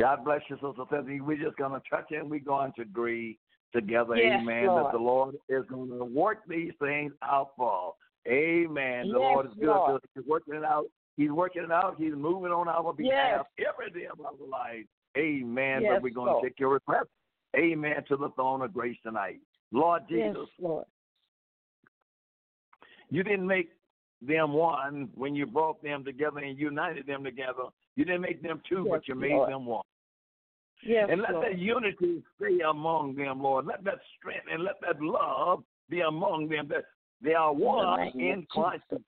[0.00, 1.20] God bless you, Sister Stephanie.
[1.20, 3.38] We're just going to touch and we're going to agree
[3.72, 4.84] together, Yes, amen, Lord.
[4.86, 7.94] that the Lord is going to work these things out for us.
[8.26, 9.08] Amen.
[9.08, 9.66] The Yes, Lord is good.
[9.66, 10.02] Lord.
[10.14, 10.86] He's working it out.
[11.16, 11.96] He's working it out.
[11.98, 13.68] He's moving on our behalf yes.
[13.74, 14.84] every day of our life.
[15.16, 15.82] Amen.
[15.82, 16.42] Yes, but we're going Lord.
[16.44, 17.08] to take your request.
[17.56, 18.04] Amen.
[18.08, 19.40] To the throne of grace tonight.
[19.72, 20.36] Lord Jesus.
[20.36, 20.84] Yes, Lord.
[23.10, 23.70] you didn't make
[24.20, 27.64] them one when you brought them together and united them together.
[27.96, 29.50] You didn't make them two, Yes, but you made Lord.
[29.50, 29.84] them one.
[30.84, 31.46] Yes, And let Lord.
[31.46, 33.66] that unity stay among them, Lord.
[33.66, 36.84] Let that strength and let that love be among them that
[37.20, 38.82] they are one name in Christ.
[38.90, 39.04] Jesus.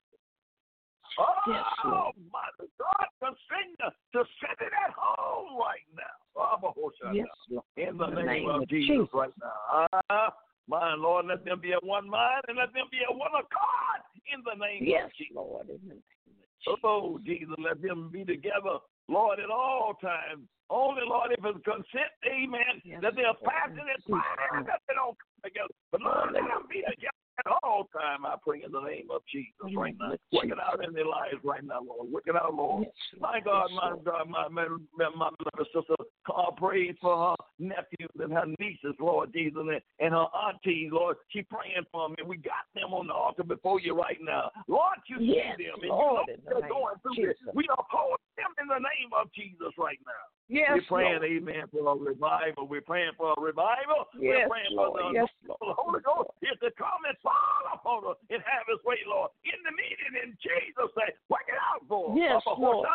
[1.19, 2.15] Oh, Yes, Lord.
[2.33, 2.41] my
[2.79, 3.77] God, continue
[4.13, 6.03] to set it at home right now.
[6.37, 6.91] Oh.
[7.13, 7.65] Yes, Lord.
[7.77, 9.09] In the In name, the name of of Jesus, Jesus.
[9.13, 9.89] right now.
[10.11, 10.35] Ah,
[10.69, 14.03] my Lord, let them be a one mind and let them be a one accord
[14.33, 15.35] in the name Yes, of Jesus.
[15.35, 15.69] Lord.
[15.69, 16.79] In the name of Jesus.
[16.85, 18.79] Oh, Jesus, let them be together,
[19.11, 20.47] Lord, at all times.
[20.71, 25.19] Only, Lord, if it's consent, amen, Yes, that they're passionate, Jesus' praying that they don't
[25.19, 25.75] come together.
[25.91, 28.23] But, Lord, let them be together at all times.
[28.23, 30.15] I pray in the name of Jesus In the right now.
[30.15, 32.07] of Work it out in their lives right now, Lord.
[32.07, 32.87] Work it out, Lord.
[32.87, 32.95] Yes.
[33.19, 33.99] My God, Yes, my.
[34.07, 35.99] God, my my, my, my sister,
[36.37, 40.91] I uh, pray for her nephews and her nieces, Lord Jesus, and, and her aunties,
[40.93, 41.17] Lord.
[41.31, 44.51] She praying for them, and We got them on the altar before you right now.
[44.69, 45.81] Lord, you Yes, see them.
[45.83, 47.37] And Lord, you know the they're going through Jesus.
[47.45, 47.55] this.
[47.55, 50.25] We oppose them in the name of Jesus right now.
[50.51, 51.31] Yes, We're praying, Lord.
[51.31, 52.67] amen, for a revival.
[52.67, 54.11] We're praying for a revival.
[54.19, 54.99] Yes, We're praying Lord.
[54.99, 58.67] for the Yes, the Holy Ghost is to come and fall upon us and have
[58.67, 59.31] his way, Lord.
[59.47, 61.15] In the meeting, in Jesus' name.
[61.31, 62.19] Work it out, Lord.
[62.19, 62.89] Yes, Papa, Lord.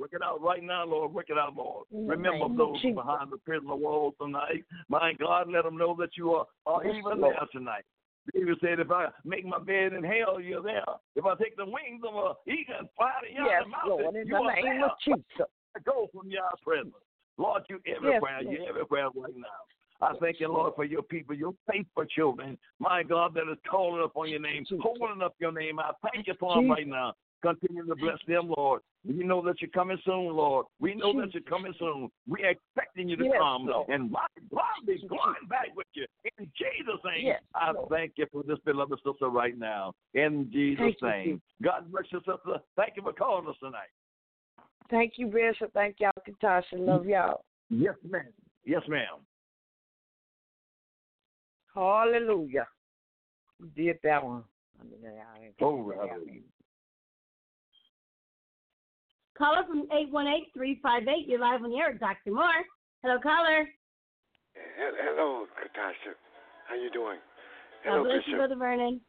[0.00, 1.12] Work it out right now, Lord.
[1.12, 1.84] Work it out, Lord.
[1.92, 2.96] Remember those Jesus.
[2.96, 4.64] behind the prison walls tonight.
[4.88, 7.36] My God, let them know that you are, are Yes, even Lord.
[7.36, 7.84] there tonight.
[8.32, 10.84] David said, if I make my bed in hell, you're there.
[11.16, 14.16] If I take the wings of an eagle and fly to yonder Yes, mountain, Lord.
[14.16, 14.84] In you the are name there.
[14.86, 15.48] of Jesus.
[15.84, 16.94] Go from your presence.
[17.38, 18.42] Lord, you Yes, everywhere.
[18.42, 18.58] Lord.
[18.58, 19.46] you everywhere right now.
[20.02, 22.56] I thank you, Lord, for your people, your faithful children.
[22.78, 25.78] My God, that is calling upon your name, holding up your name.
[25.78, 27.14] I thank you for them right now.
[27.42, 28.82] Continue to bless them, Lord.
[29.06, 30.66] We know that you're coming soon, Lord.
[30.78, 32.10] We know that you're coming soon.
[32.28, 33.66] We're expecting you to Yes, come.
[33.66, 33.88] Lord.
[33.88, 36.06] And my God, be going back with you.
[36.38, 37.88] In Jesus' name, Yes, I Lord.
[37.88, 39.94] thank you for this beloved sister right now.
[40.12, 41.24] In Jesus' Thank name.
[41.24, 41.42] Jesus.
[41.62, 42.60] God bless you, sister.
[42.76, 43.88] Thank you for calling us tonight.
[44.90, 45.72] Thank you, Bishop.
[45.72, 46.74] Thank y'all, Katasha.
[46.74, 47.44] Love y'all.
[47.70, 48.24] Yes, ma'am.
[48.64, 49.24] Yes, ma'am.
[51.74, 52.66] Hallelujah.
[53.60, 54.42] You did that one.
[54.80, 56.40] I mean, I ain't Oh, gonna say hallelujah.
[59.38, 61.26] Caller from 818-358.
[61.26, 62.32] You're live on the air with Dr.
[62.32, 62.64] Moore.
[63.02, 63.66] Hello, caller.
[64.76, 66.14] Hello, Katasha.
[66.68, 67.18] How you doing?
[67.84, 69.00] God Hello, bless you, Brother Vernon.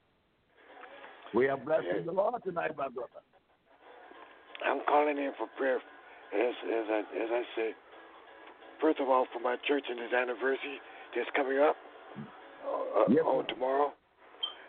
[1.34, 3.22] We are blessing the Lord tonight, my brother.
[4.66, 5.78] I'm calling in for prayer.
[5.78, 7.74] As as I as I said,
[8.80, 10.80] first of all, for my church and its anniversary
[11.16, 11.76] that's coming up
[12.66, 13.92] uh, Yes, on tomorrow.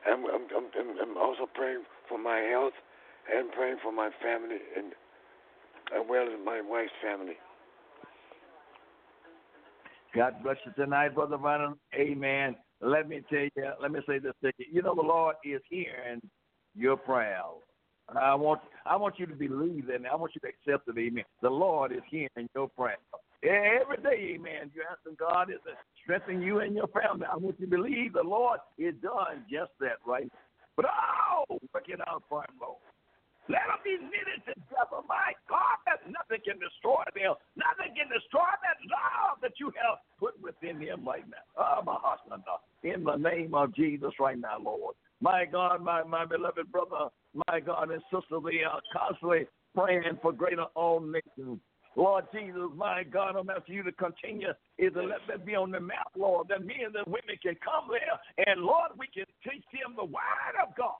[0.07, 2.73] I'm, I'm I'm I'm I'm also praying for my health
[3.33, 4.93] and praying for my family and
[5.95, 7.35] as well as my wife's family.
[10.15, 11.75] God bless you tonight, Brother Vernon.
[11.95, 12.57] Amen.
[12.81, 14.67] Let me tell you, let me say this to you.
[14.73, 16.21] You know the Lord is hearing
[16.75, 17.63] your prayers.
[18.19, 21.25] I want I want you to believe that I want you to accept it, amen.
[21.41, 22.99] The Lord is hearing your prayers.
[23.43, 24.71] Every day, amen.
[24.75, 25.73] You're asking God is to
[26.03, 27.27] strengthen you and your family.
[27.31, 30.31] I want you to believe the Lord is doing just that, right?
[30.77, 32.79] But oh, work it out him, Lord.
[33.49, 35.03] Let them be knitted together.
[35.03, 37.35] Oh my God, that nothing can destroy them.
[37.59, 41.43] Nothing can destroy that love that you have put within them right now.
[41.59, 42.45] Oh, my husband,
[42.85, 44.95] in the name of Jesus right now, Lord.
[45.21, 47.11] My God, my, my beloved brother,
[47.49, 51.61] my God and sister, are constantly praying for greater all nations.
[51.95, 55.71] Lord Jesus, my God, I'm asking you to continue is to let that be on
[55.71, 59.27] the map, Lord, that men and the women can come there and Lord, we can
[59.45, 60.97] teach them the word of God.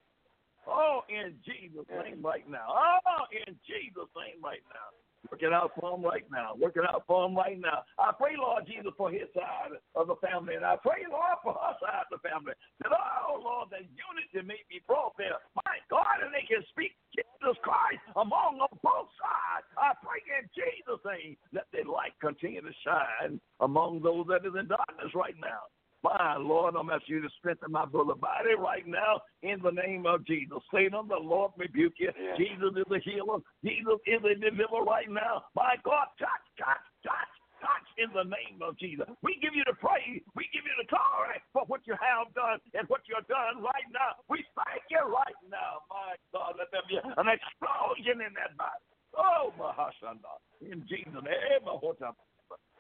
[0.69, 2.69] Oh, in Jesus' name right now.
[2.69, 4.89] Oh, in Jesus' name right now.
[5.31, 6.59] Work it out for him right now.
[6.59, 7.87] Working out for him right now.
[7.99, 10.59] I pray, Lord Jesus, for his side of the family.
[10.59, 12.59] And I pray, Lord, for her side of the family.
[12.83, 15.39] That, oh, Lord, that unity may be brought there.
[15.55, 19.67] My God, and they can speak Jesus Christ among them both sides.
[19.79, 24.59] I pray in Jesus' name that their light continue to shine among those that is
[24.59, 25.71] in darkness right now.
[26.03, 30.05] My Lord, I'm asking you to strengthen my brother body right now in the name
[30.07, 30.59] of Jesus.
[30.75, 32.11] Satan, the Lord rebuke you.
[32.37, 33.39] Jesus is a healer.
[33.63, 35.47] Jesus is a deliverer right now.
[35.55, 39.07] My God, touch, touch, touch, touch in the name of Jesus.
[39.23, 40.27] We give you the praise.
[40.35, 43.87] We give you the glory for what you have done and what you're done right
[43.95, 44.19] now.
[44.27, 45.87] We thank you right now.
[45.87, 48.83] My God, let there be an explosion in that body.
[49.15, 50.35] Oh, Mahashanda.
[50.67, 51.63] In Jesus' name.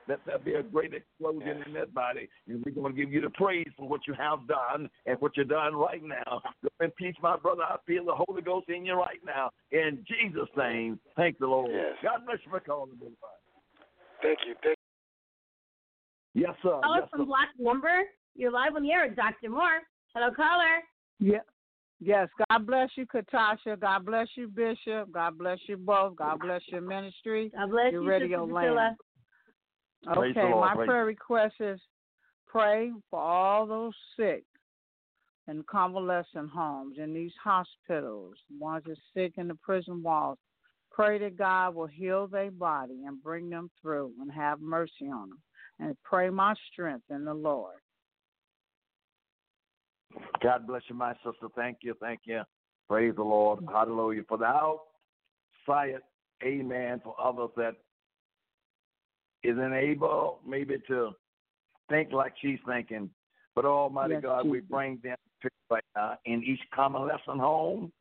[0.08, 2.28] Let there be a great explosion in that body.
[2.48, 5.36] And we're going to give you the praise for what you have done and what
[5.36, 6.42] you're done right now.
[6.62, 7.62] Go in peace, my brother.
[7.62, 9.50] I feel the Holy Ghost in you right now.
[9.70, 11.70] In Jesus' name, thank the Lord.
[11.72, 11.94] Yes.
[12.02, 13.08] God bless you for calling me.
[14.22, 14.54] Thank you.
[14.62, 14.76] Thank
[16.34, 16.80] Yes, sir.
[16.82, 17.26] Caller Yes, from sir.
[17.26, 18.02] Black Lumber.
[18.34, 19.50] You're live on the air with Dr.
[19.50, 19.80] Moore.
[20.14, 20.82] Hello, caller.
[21.20, 21.38] Yeah.
[22.00, 23.78] Yes, God bless you, Katasha.
[23.78, 25.12] God bless you, Bishop.
[25.12, 26.16] God bless you both.
[26.16, 27.52] God bless your ministry.
[27.56, 28.96] God bless your you, radio Sister land.
[30.04, 30.22] Priscilla.
[30.22, 30.68] Praise the Okay, Lord.
[30.68, 31.80] my Praise prayer request is
[32.46, 34.44] pray for all those sick
[35.48, 40.38] in convalescent homes, in these hospitals, ones that sick in the prison walls.
[40.90, 45.30] Pray that God will heal their body and bring them through and have mercy on
[45.30, 45.38] them.
[45.80, 47.76] And pray my strength in the Lord.
[50.42, 51.48] God bless you, my sister.
[51.56, 51.94] Thank you.
[52.00, 52.42] Thank you.
[52.88, 53.60] Praise the Lord.
[53.72, 54.22] Hallelujah.
[54.28, 54.82] For thou
[55.64, 55.94] sight,
[56.44, 57.76] amen, for others that
[59.44, 61.12] is unable maybe to
[61.88, 63.10] think like she's thinking.
[63.54, 67.92] But Almighty Yes, God, we bring them to right now in each convalescent home.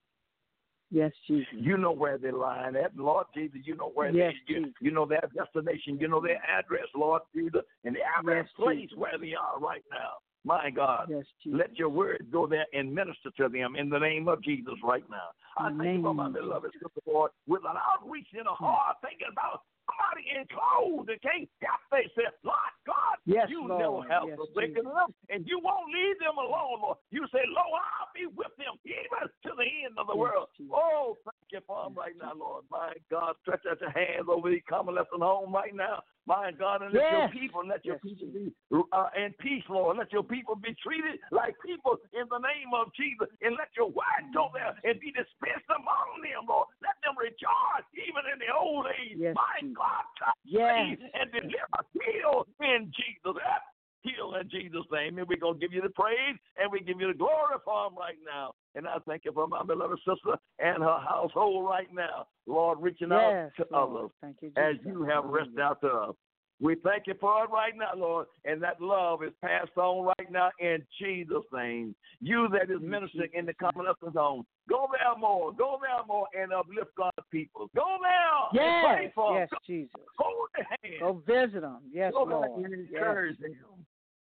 [0.92, 1.48] Yes, Jesus.
[1.54, 2.96] You know where they're lying at.
[2.98, 6.42] Lord Jesus, you know where Yes, they you, you know their destination, you know their
[6.46, 8.98] address, Lord Jesus, and every Yes, place Jesus.
[8.98, 10.20] where they are right now.
[10.44, 11.08] My God.
[11.10, 11.60] Yes, Jesus.
[11.60, 15.08] Let your word go there and minister to them in the name of Jesus right
[15.10, 15.30] now.
[15.58, 18.58] I the thank you for my beloved sister, Lord, with an outreach in the mm.
[18.58, 22.38] heart, thinking about somebody in clothes that can't help themselves.
[22.44, 23.80] Lord God, Yes, you Lord.
[23.80, 24.96] never have Yes, forsaken Jesus.
[24.96, 26.98] them, and you won't leave them alone, Lord.
[27.12, 30.48] You say, Lord, I'll be with them even to the end of the Yes, world.
[30.58, 30.74] Jesus.
[30.74, 31.18] Oh,
[31.52, 32.66] thank palm right now, Lord.
[32.72, 36.02] My God, stretch out your hands over these convalescent home right now.
[36.26, 37.12] My God, and let Yes.
[37.12, 38.54] your people, let your Yes, people be
[38.94, 39.98] uh, in peace, Lord.
[39.98, 43.28] Let your people be treated like people in the name of Jesus.
[43.42, 46.68] And let your word go there and be dispensed among them, Lord.
[46.82, 49.18] Let them rejoice even in the old age.
[49.18, 51.00] Yes, My God, touch Yes.
[51.14, 53.66] and deliver, heal in Jesus' name.
[54.04, 55.18] Heal in Jesus' name.
[55.18, 57.86] And we're going to give you the praise and we give you the glory for
[57.90, 58.54] them right now.
[58.76, 62.28] And I thank you for my beloved sister and her household right now.
[62.48, 63.96] Lord, reaching Yes, out to Lord.
[63.98, 66.16] others Thank you, as you have reached out to us.
[66.60, 70.32] We thank you for it right now, Lord, and that love is passed on right
[70.32, 71.96] now in Jesus' name.
[72.20, 76.54] You that is ministering in the convalescent zone, go there more, go there more, and
[76.54, 77.68] uplift God's people.
[77.76, 79.34] Go there and pray Yes, them.
[79.34, 80.02] yes, Jesus.
[80.20, 81.00] Hold their hand.
[81.00, 81.80] Go visit them.
[81.92, 82.64] Yes, Go Lord.
[82.64, 83.02] and Yes.
[83.40, 83.86] them.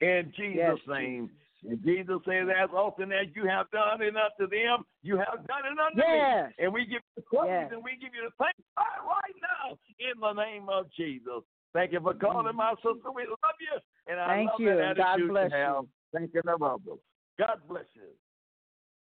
[0.01, 1.29] In Jesus' Yes, name.
[1.67, 5.65] And Jesus says, as often as you have done it unto them, you have done
[5.65, 6.53] it unto Yes.
[6.57, 6.63] me.
[6.63, 7.71] And we give you the praise Yes.
[7.71, 11.43] and we give you the thanks right now in the name of Jesus.
[11.73, 12.87] Thank you for calling my mm-hmm.
[12.87, 13.11] sister.
[13.11, 13.79] We love you.
[14.07, 15.75] And I Thank love you, that and God attitude bless you have.
[15.75, 15.89] you.
[16.13, 16.99] Thank you, others.
[17.39, 18.09] God bless you.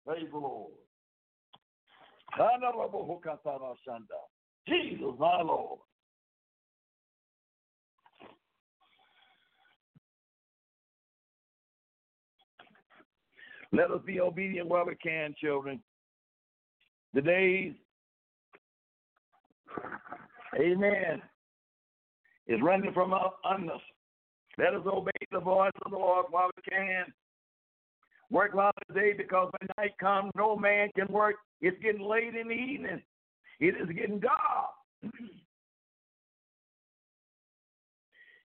[0.06, 0.72] Praise the Lord.
[4.68, 5.80] Jesus, my Lord.
[13.72, 15.82] Let us be obedient while we can, children.
[17.14, 17.74] The days,
[20.60, 21.22] amen,
[22.48, 23.82] is running from us under us.
[24.58, 27.06] Let us obey the voice of the Lord while we can.
[28.32, 31.36] Work while the day because when night comes, no man can work.
[31.62, 33.02] It's getting late in the evening.
[33.60, 34.72] It is getting dark.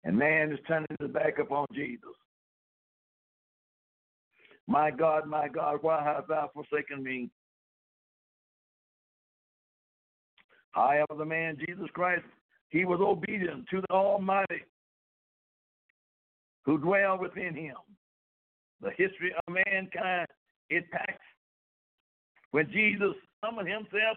[0.05, 2.15] and man is turning his back upon Jesus.
[4.67, 7.31] My God, my God, why hast thou forsaken me?
[10.73, 12.25] However, the man Jesus Christ,
[12.71, 14.65] he was obedient to the Almighty
[16.65, 17.77] who dwell within him.
[18.81, 20.27] The history of mankind,
[20.71, 21.23] it packs
[22.51, 24.17] when Jesus summoned himself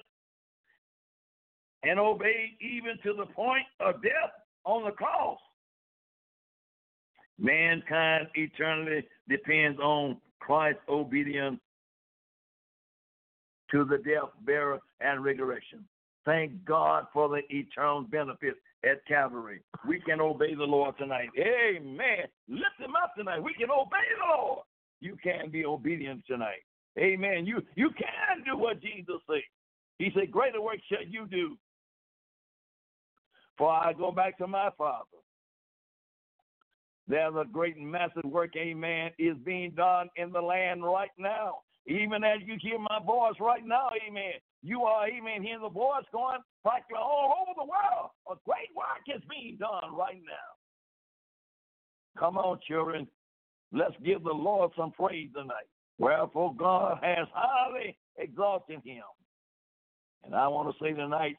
[1.84, 4.32] and obeyed even to the point of death
[4.66, 5.38] on the cross.
[7.40, 11.60] Mankind eternally depends on Christ's obedience
[13.72, 15.84] to the death, burial, and resurrection.
[16.26, 19.62] Thank God for the eternal benefit at Calvary.
[19.88, 21.30] We can obey the Lord tonight.
[21.38, 22.26] Amen.
[22.48, 23.42] Lift him up tonight.
[23.42, 24.64] We can obey the Lord.
[25.00, 26.64] You can be obedient tonight.
[26.98, 27.46] Amen.
[27.46, 29.42] You you can do what Jesus said.
[30.00, 31.58] He said, Greater work shall you do.
[33.58, 35.06] For I go back to my Father.
[37.08, 41.60] There's a great and massive work, amen, is being done in the land right now.
[41.88, 46.04] Even as you hear my voice right now, amen, you are, amen, hearing the voice
[46.12, 48.10] going practically all over the world.
[48.30, 50.58] A great work is being done right now.
[52.20, 53.08] Come on, children.
[53.72, 55.68] Let's give the Lord some praise tonight.
[55.98, 59.04] Wherefore God has highly exalted him.
[60.26, 61.38] And I want to say tonight,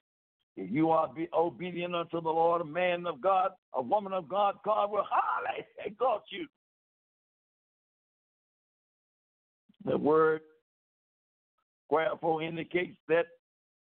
[0.61, 4.29] if you are be obedient unto the Lord, a man of God, a woman of
[4.29, 6.49] God, God will highly exalt you.
[9.85, 10.41] The word
[11.89, 13.27] wherefore indicates that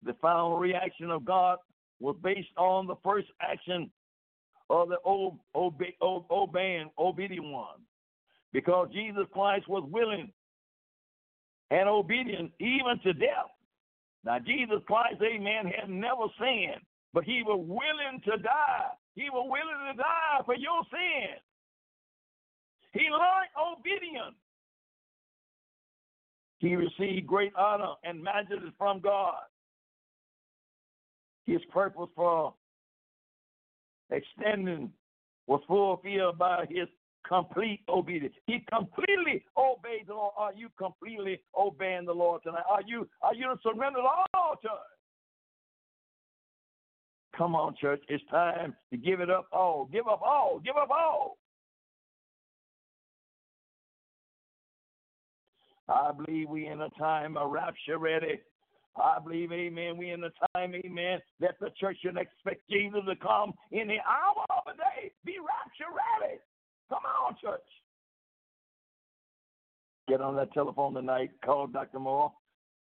[0.05, 1.57] the final reaction of God
[2.01, 3.91] was based on the first action
[4.69, 4.99] of the
[5.55, 7.81] obeying, obedient one.
[8.53, 10.31] Because Jesus Christ was willing
[11.71, 13.51] and obedient even to death.
[14.25, 16.83] Now, Jesus Christ, amen, had never sinned,
[17.15, 18.91] but he was willing to die.
[19.15, 21.37] He was willing to die for your sin.
[22.93, 24.37] He learned obedience.
[26.59, 29.43] He received great honor and majesty from God.
[31.47, 32.55] His purpose for
[34.11, 34.93] extending
[35.47, 36.89] was fulfilled by his
[37.29, 38.35] complete obedience.
[38.47, 40.33] He completely obeyed the Lord.
[40.37, 42.65] Are you completely obeying the Lord tonight?
[42.69, 44.05] Are you are you surrendered
[44.35, 44.99] all to it?
[47.37, 48.03] Come on, church.
[48.09, 49.89] It's time to give it up all.
[49.93, 50.61] Give up all.
[50.65, 51.37] Give up all.
[55.89, 58.41] I believe we in a time of rapture ready.
[58.97, 63.15] I believe, amen, we in the time, amen, that the church should expect Jesus to
[63.17, 65.13] come in the hour of the day.
[65.25, 66.41] Be rapture ready.
[66.89, 67.61] Come on, church.
[70.09, 71.31] Get on that telephone tonight.
[71.45, 71.99] Call Dr.
[71.99, 72.33] Moore.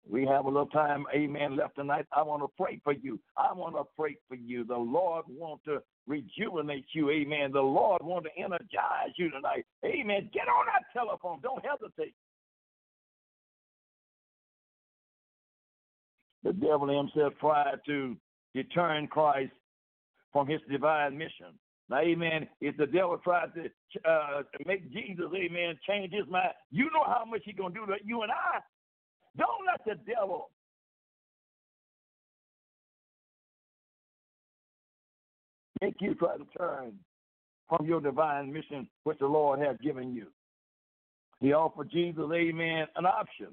[0.10, 2.06] We have a little time, amen, left tonight.
[2.16, 3.20] I want to pray for you.
[3.36, 4.64] I want to pray for you.
[4.64, 7.52] The Lord wants to rejuvenate you, amen.
[7.52, 9.66] The Lord wants to energize you tonight.
[9.84, 10.30] Amen.
[10.34, 11.39] Get on that telephone.
[11.43, 12.14] Don't hesitate.
[16.43, 18.16] The devil himself tried to
[18.56, 19.52] deter Christ
[20.32, 21.60] from his divine mission.
[21.90, 26.86] Now, amen, if the devil tries to uh, make Jesus, amen, change his mind, you
[26.86, 28.60] know how much he's going to do to you and I.
[29.38, 30.50] Don't let the devil
[35.82, 36.94] make you try to turn
[37.70, 40.28] from your divine mission which the Lord has given you.
[41.40, 43.48] He offered Jesus, amen, an option.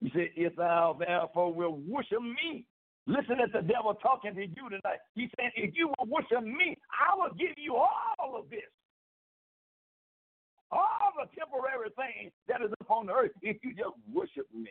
[0.00, 2.64] He said, If thou therefore will worship me,
[3.06, 4.98] Listen at the devil talking to you tonight.
[5.14, 8.60] He said, if you will worship me, I will give you all of this.
[10.72, 14.70] All the temporary things that is upon the earth if you just worship me.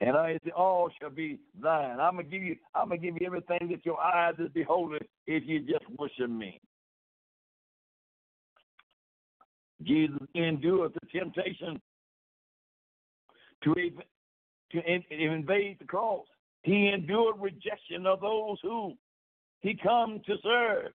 [0.00, 1.98] And I say, all shall be thine.
[2.00, 5.42] I'm gonna give you, I'm gonna give you everything that your eyes is beholding if
[5.46, 6.60] you just worship me.
[9.82, 11.80] Jesus endured the temptation
[13.64, 13.74] to,
[14.72, 16.26] to invade the cross.
[16.62, 18.94] He endured rejection of those who
[19.60, 20.92] he come to serve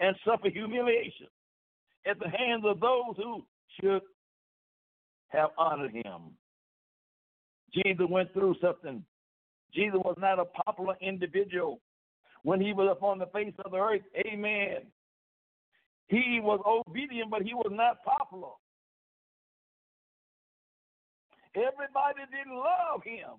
[0.00, 1.26] and suffer humiliation
[2.06, 3.44] at the hands of those who
[3.80, 4.02] should
[5.28, 6.36] have honored him.
[7.72, 9.04] Jesus went through something.
[9.74, 11.80] Jesus was not a popular individual
[12.42, 14.02] when he was upon the face of the earth.
[14.26, 14.82] Amen.
[16.08, 18.50] He was obedient, but he was not popular.
[21.56, 23.38] Everybody didn't love him,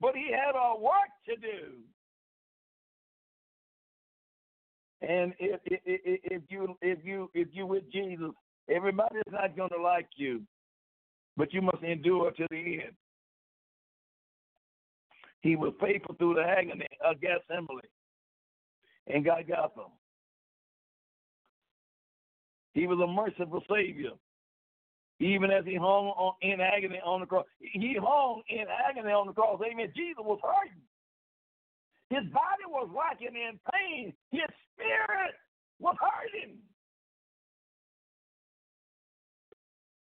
[0.00, 1.78] but he had a work to do.
[5.02, 8.32] And if, if, if you if you if you with Jesus,
[8.68, 10.42] everybody's not going to like you,
[11.38, 12.92] but you must endure to the end.
[15.40, 17.80] He was faithful through the agony of Gethsemane
[19.06, 19.86] and Golgotha.
[22.74, 24.10] He was a merciful Savior
[25.20, 27.46] even as he hung on, in agony on the cross.
[27.60, 29.60] He hung in agony on the cross.
[29.64, 29.92] Amen.
[29.94, 30.82] Jesus was hurting.
[32.10, 34.12] His body was rocking in pain.
[34.32, 35.34] His spirit
[35.78, 36.58] was hurting.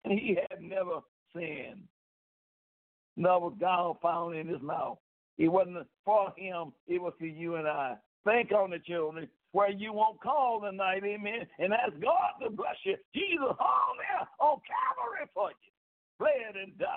[0.05, 1.01] and he had never
[1.35, 1.83] sinned.
[3.17, 4.99] Never God found in his mouth.
[5.39, 7.97] It wasn't for him, it was for you and I.
[8.25, 12.77] Think on the children where you won't call tonight, amen, and ask God to bless
[12.85, 12.97] you.
[13.15, 15.73] Jesus hung there on Calvary for you,
[16.19, 16.89] bled and died.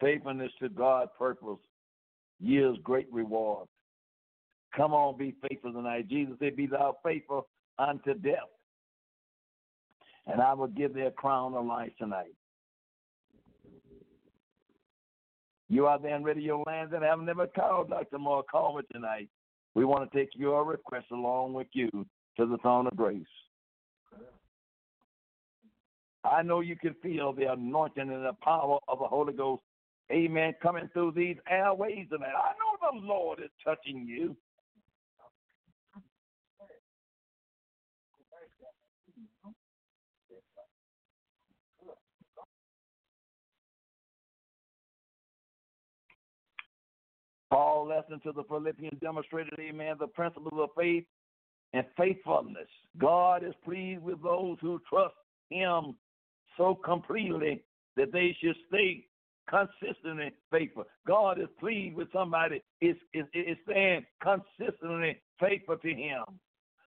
[0.00, 1.58] Faithfulness to God's purpose
[2.40, 3.68] yields great reward.
[4.74, 6.08] Come on, be faithful tonight.
[6.08, 8.38] Jesus said, Be thou faithful unto death.
[10.26, 12.32] And I will give thee a crown of life tonight.
[15.70, 18.18] You are there in radio land and have never called Dr.
[18.50, 19.28] Call me tonight.
[19.76, 23.22] We want to take your request along with you to the throne of grace.
[26.24, 29.62] I know you can feel the anointing and the power of the Holy Ghost,
[30.10, 32.34] amen, coming through these airways tonight.
[32.34, 34.36] I know the Lord is touching you.
[47.50, 51.04] Paul lesson to the Philippians demonstrated, amen, the principles of faith
[51.72, 52.68] and faithfulness.
[52.98, 55.14] God is pleased with those who trust
[55.50, 55.96] him
[56.56, 57.62] so completely
[57.96, 59.04] that they should stay
[59.48, 60.84] consistently faithful.
[61.06, 66.22] God is pleased with somebody is is, is staying consistently faithful to him.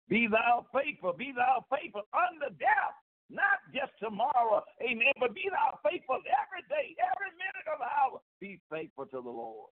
[0.09, 2.95] Be thou faithful, be thou faithful unto death,
[3.29, 8.19] not just tomorrow, amen, but be thou faithful every day, every minute of the hour.
[8.39, 9.71] Be faithful to the Lord.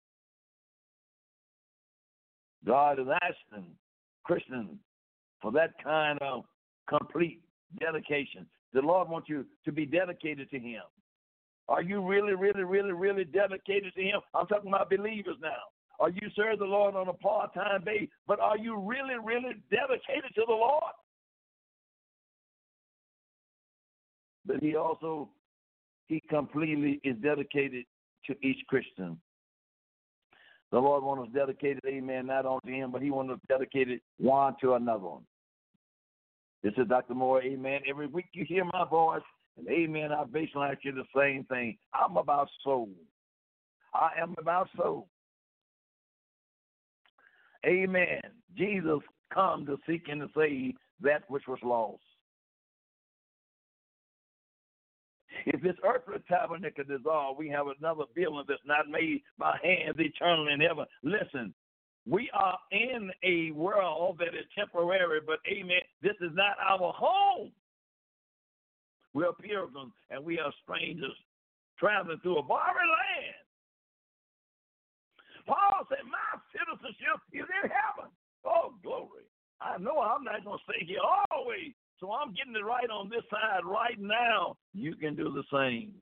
[2.68, 3.64] God is asking
[4.24, 4.76] Christians
[5.40, 6.44] for that kind of
[6.86, 7.40] complete
[7.80, 8.46] dedication.
[8.74, 10.82] The Lord wants you to be dedicated to Him.
[11.70, 14.20] Are you really, really, really, really dedicated to Him?
[14.34, 15.56] I'm talking about believers now.
[15.98, 18.08] Are you serving the Lord on a part-time basis?
[18.26, 20.92] But are you really, really dedicated to the Lord?
[24.44, 25.30] But He also,
[26.08, 27.86] He completely is dedicated
[28.26, 29.18] to each Christian.
[30.70, 34.00] The Lord wants us dedicated, amen, not only to Him, but He wants us dedicated
[34.18, 35.04] one to another.
[35.04, 35.22] One.
[36.62, 37.14] This is Dr.
[37.14, 37.80] Moore, amen.
[37.88, 39.22] Every week you hear my voice,
[39.56, 41.78] and amen, I basically ask you the same thing.
[41.94, 42.90] I'm about soul.
[43.94, 45.08] I am about soul.
[47.66, 48.20] Amen.
[48.56, 49.00] Jesus
[49.32, 52.02] come to seek and to save that which was lost.
[55.48, 60.48] If this earthly tabernacle dissolve, we have another building that's not made by hands eternal
[60.48, 60.84] in heaven.
[61.02, 61.54] Listen,
[62.06, 67.50] we are in a world that is temporary, but amen, this is not our home.
[69.14, 71.16] We're pilgrims and we are strangers
[71.78, 73.40] traveling through a foreign land.
[75.46, 78.12] Paul said, My citizenship is in heaven.
[78.44, 79.24] Oh, glory.
[79.62, 81.00] I know I'm not going to stay here
[81.32, 81.72] always.
[82.00, 84.56] So I'm getting it right on this side right now.
[84.72, 85.94] You can do the same.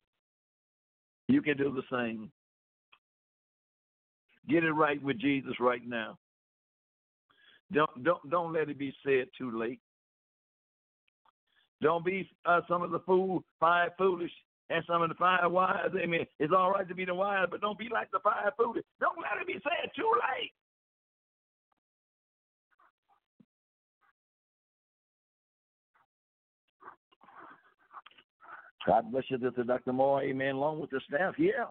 [1.28, 2.30] You can do the same.
[4.48, 6.18] Get it right with Jesus right now.
[7.72, 9.80] Don't don't don't let it be said too late.
[11.82, 14.30] Don't be uh, some of the fool five foolish
[14.70, 15.90] and some of the five wise.
[16.00, 16.26] Amen.
[16.38, 18.84] It's all right to be the wise, but don't be like the five foolish.
[19.00, 20.52] Don't let it be said too late.
[28.86, 29.92] God bless you, this Dr.
[29.92, 31.66] Moore, amen, along with the staff here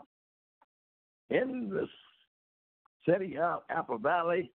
[1.30, 1.90] in this
[3.08, 4.52] city of Apple Valley.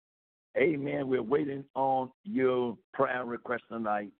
[0.57, 1.07] Amen.
[1.07, 4.11] We're waiting on your prayer request tonight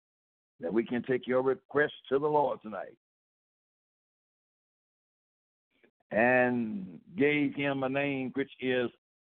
[0.61, 2.97] that we can take your request to the Lord tonight.
[6.13, 8.91] And gave him a name which is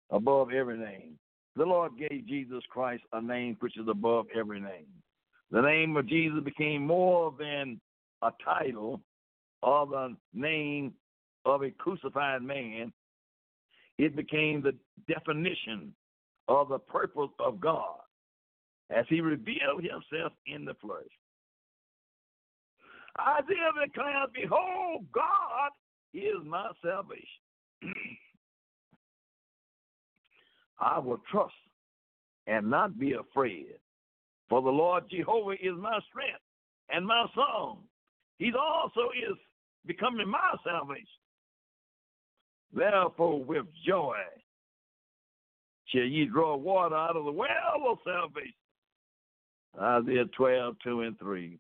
[0.10, 1.20] above every name.
[1.56, 4.88] The Lord gave Jesus Christ a name which is above every name.
[5.52, 7.80] The name of Jesus became more than
[8.22, 9.02] a title
[9.62, 10.94] or the name
[11.46, 12.92] of a crucified man,
[13.98, 14.76] it became the
[15.12, 15.94] definition
[16.48, 18.00] of the purpose of God
[18.90, 21.04] as he revealed himself in the flesh.
[23.20, 25.72] Isaiah declares, Behold, God
[26.14, 27.26] is my salvation.
[30.80, 31.54] I will trust
[32.46, 33.74] and not be afraid,
[34.48, 36.42] for the Lord Jehovah is my strength
[36.90, 37.80] and my song.
[38.38, 39.38] He also is
[39.86, 41.06] becoming my salvation.
[42.74, 44.18] Therefore, with joy
[45.88, 47.50] shall ye draw water out of the well
[47.90, 48.54] of salvation.
[49.80, 51.58] Isaiah 12, 2 and 3.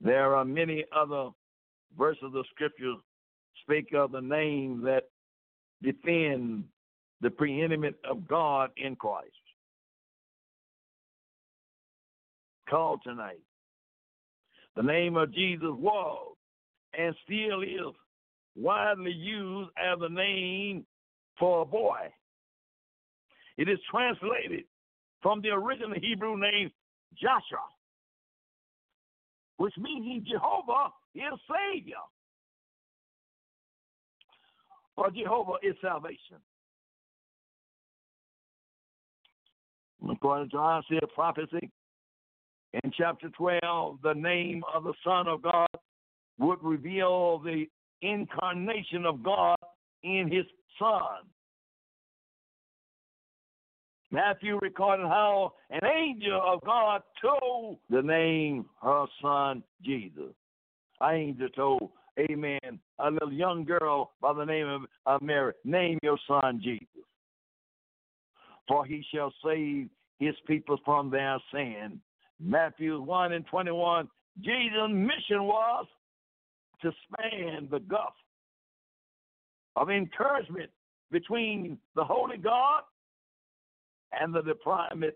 [0.00, 1.30] There are many other
[1.96, 2.94] verses of scripture
[3.62, 5.04] speak of the name that
[5.82, 6.64] defend
[7.20, 9.28] the preeminent of God in Christ.
[12.68, 13.40] Call tonight.
[14.76, 16.36] The name of Jesus was
[16.98, 17.94] and still is
[18.56, 20.84] widely used as a name
[21.38, 21.98] for a boy.
[23.56, 24.64] It is translated
[25.22, 26.70] from the original Hebrew name
[27.14, 27.66] Joshua,
[29.56, 31.96] which means Jehovah is Savior.
[34.96, 36.36] Or Jehovah is salvation.
[40.10, 41.70] According to Isaiah prophecy,
[42.72, 45.68] in chapter 12, the name of the Son of God
[46.38, 47.66] would reveal the
[48.02, 49.56] incarnation of God
[50.02, 50.46] in his
[50.78, 51.26] Son.
[54.12, 60.34] Matthew recorded how an angel of God told the name her son Jesus.
[61.00, 66.18] An angel told, Amen, a little young girl by the name of Mary, name your
[66.26, 66.86] son Jesus.
[68.66, 72.00] For he shall save his people from their sin.
[72.42, 74.08] Matthew 1 and 21,
[74.40, 75.86] Jesus' mission was
[76.82, 78.14] to span the gulf
[79.76, 80.70] of encouragement
[81.10, 82.82] between the Holy God
[84.18, 85.14] and the depravement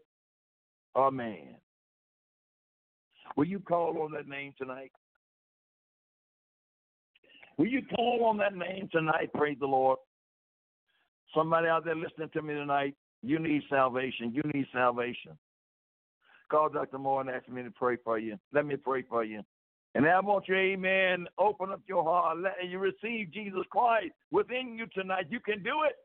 [0.95, 1.57] of man.
[3.37, 4.93] Will you call on that name tonight?
[7.57, 9.31] Will you call on that name tonight?
[9.35, 9.99] Praise the Lord.
[11.35, 14.33] Somebody out there listening to me tonight, you need salvation.
[14.35, 15.39] You need salvation.
[16.55, 16.99] Call Dr.
[16.99, 18.39] Moore and ask me to pray for you.
[18.53, 19.41] Let me pray for you.
[19.97, 22.39] And I want you, amen, open up your heart.
[22.39, 25.27] Let you receive Jesus Christ within you tonight.
[25.31, 25.97] You can do it.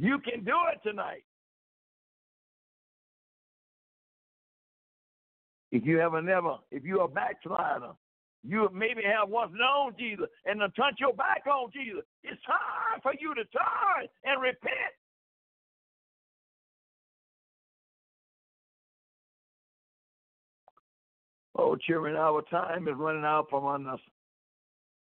[0.00, 1.22] You can do it tonight.
[5.70, 7.92] If you ever never, if you're a backslider,
[8.42, 12.02] you maybe have once known Jesus and then turned your back on Jesus.
[12.24, 14.97] It's time for you to turn and repent.
[21.58, 24.00] Oh, children, our time is running out from under us.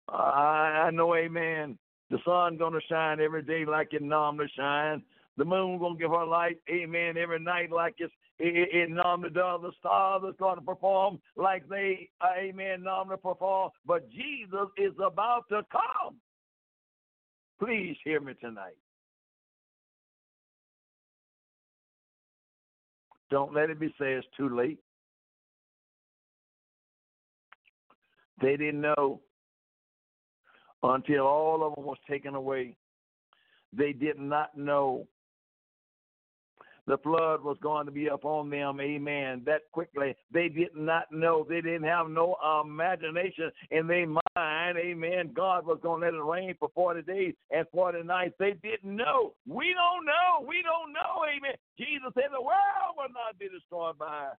[0.09, 1.78] I, I know, amen.
[2.11, 5.03] The sun gonna shine every day like it normally shines.
[5.36, 9.61] The moon gonna give her light, amen, every night like it's it, it normally does.
[9.62, 13.70] The stars are going to perform like they, uh, amen, normally perform.
[13.86, 16.16] But Jesus is about to come.
[17.61, 18.76] Please hear me tonight.
[23.30, 24.80] Don't let it be said it's too late.
[28.43, 29.20] They didn't know
[30.82, 32.76] until all of them was taken away.
[33.72, 35.07] They did not know
[36.86, 40.16] the flood was going to be upon them, amen, that quickly.
[40.32, 41.47] They did not know.
[41.49, 45.30] They didn't have no imagination in their mind, amen.
[45.32, 48.34] God was going to let it rain for 40 days and 40 nights.
[48.40, 49.34] They didn't know.
[49.47, 50.45] We don't know.
[50.47, 51.55] We don't know, amen.
[51.78, 54.30] Jesus said the world will not be destroyed by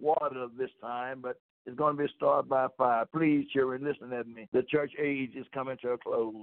[0.00, 1.36] water this time, but
[1.66, 3.04] it's going to be destroyed by fire.
[3.12, 4.48] Please, children, listen at me.
[4.52, 6.34] The church age is coming to a close.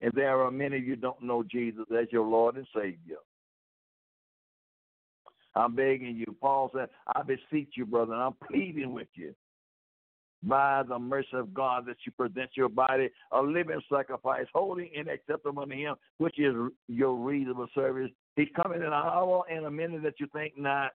[0.00, 3.16] And there are many of you don't know Jesus as your Lord and Savior.
[5.56, 6.36] I'm begging you.
[6.40, 9.34] Paul said, I beseech you, brother, and I'm pleading with you
[10.42, 15.08] by the mercy of God that you present your body a living sacrifice, holy and
[15.08, 16.54] acceptable unto Him, which is
[16.88, 18.10] your reasonable service.
[18.36, 20.92] He's coming in an hour and a minute that you think not.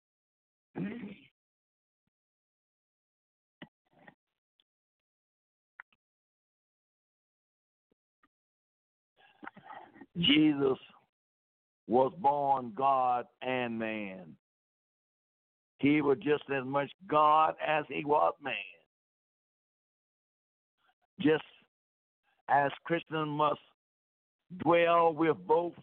[10.19, 10.77] Jesus
[11.87, 14.35] was born God and man.
[15.79, 18.53] He was just as much God as he was man.
[21.21, 21.43] Just
[22.49, 23.59] as Christians must
[24.59, 25.73] dwell with both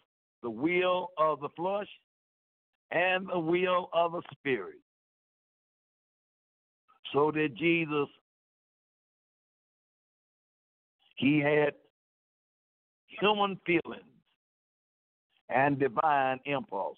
[0.43, 1.87] the will of the flesh
[2.91, 4.79] and the will of the spirit.
[7.13, 8.07] So did Jesus.
[11.15, 11.73] He had
[13.19, 14.03] human feelings
[15.49, 16.97] and divine impulse.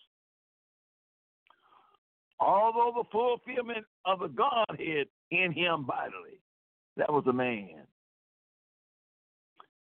[2.39, 6.39] Although the fulfillment of the Godhead in him bodily,
[6.97, 7.81] that was a man.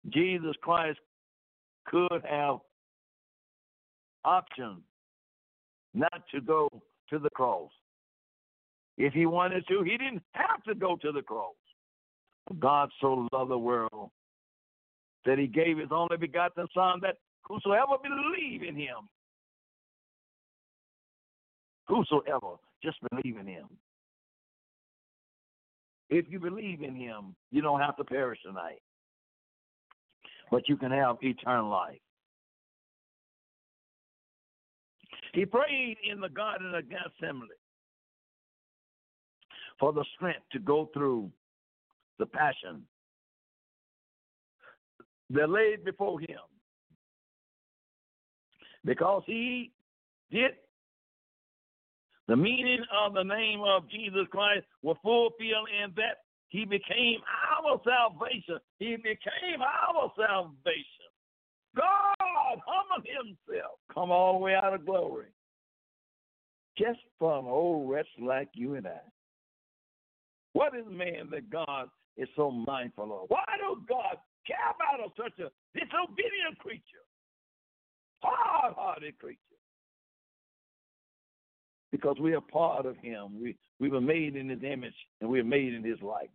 [0.09, 0.99] Jesus Christ
[1.85, 2.57] could have
[4.25, 4.77] option
[5.93, 6.69] not to go
[7.09, 7.71] to the cross.
[8.97, 11.55] If he wanted to, he didn't have to go to the cross.
[12.59, 14.11] God so loved the world
[15.25, 17.17] that he gave his only begotten Son that
[17.51, 19.09] whosoever believe in him
[21.91, 23.67] Whosoever, just believe in him.
[26.09, 28.81] If you believe in him, you don't have to perish tonight.
[30.49, 31.99] But you can have eternal life.
[35.33, 37.49] He prayed in the Garden of Gethsemane
[39.77, 41.29] for the strength to go through
[42.19, 42.83] the passion
[45.29, 46.39] that laid before him.
[48.83, 49.71] Because he
[50.31, 50.51] did
[52.27, 57.19] the meaning of the name of Jesus Christ was fulfilled in that he became
[57.59, 58.57] our salvation.
[58.79, 61.11] He became our salvation.
[61.75, 65.27] God humbled himself, come all the way out of glory,
[66.77, 68.99] just for an old wretch like you and I.
[70.53, 73.29] What is man that God is so mindful of?
[73.29, 77.05] Why does God care about such a disobedient creature,
[78.23, 79.37] hard-hearted creature?
[81.91, 83.41] Because we are part of Him.
[83.41, 86.31] We we were made in His image, and we are made in His likeness.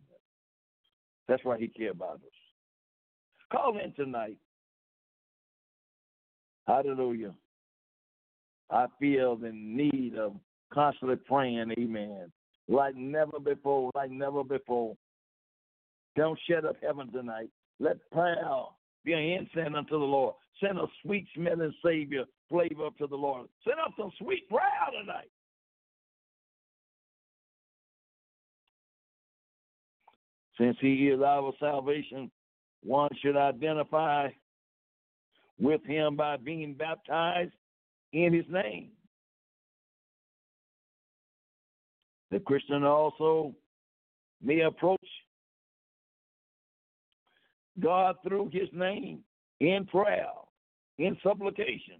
[1.27, 2.21] That's why He cares about us.
[3.51, 4.37] Call in tonight.
[6.67, 7.33] Hallelujah.
[8.69, 10.33] I feel the need of
[10.73, 12.31] constantly praying, amen,
[12.67, 14.95] like never before, like never before.
[16.17, 17.49] Don't shut up heaven tonight.
[17.79, 18.43] Let prayer
[19.07, 20.35] be incense unto the Lord.
[20.61, 23.47] Send a sweet smelling Savior flavor to the Lord.
[23.63, 24.61] Send up some sweet prayer
[24.99, 25.29] tonight.
[30.59, 32.29] Since He is our salvation,
[32.83, 34.29] one should identify
[35.59, 37.53] with Him by being baptized
[38.11, 38.89] in His name.
[42.31, 43.55] The Christian also
[44.43, 44.99] may approach
[47.79, 49.19] God through his name
[49.59, 50.27] in prayer,
[50.97, 51.99] in supplication.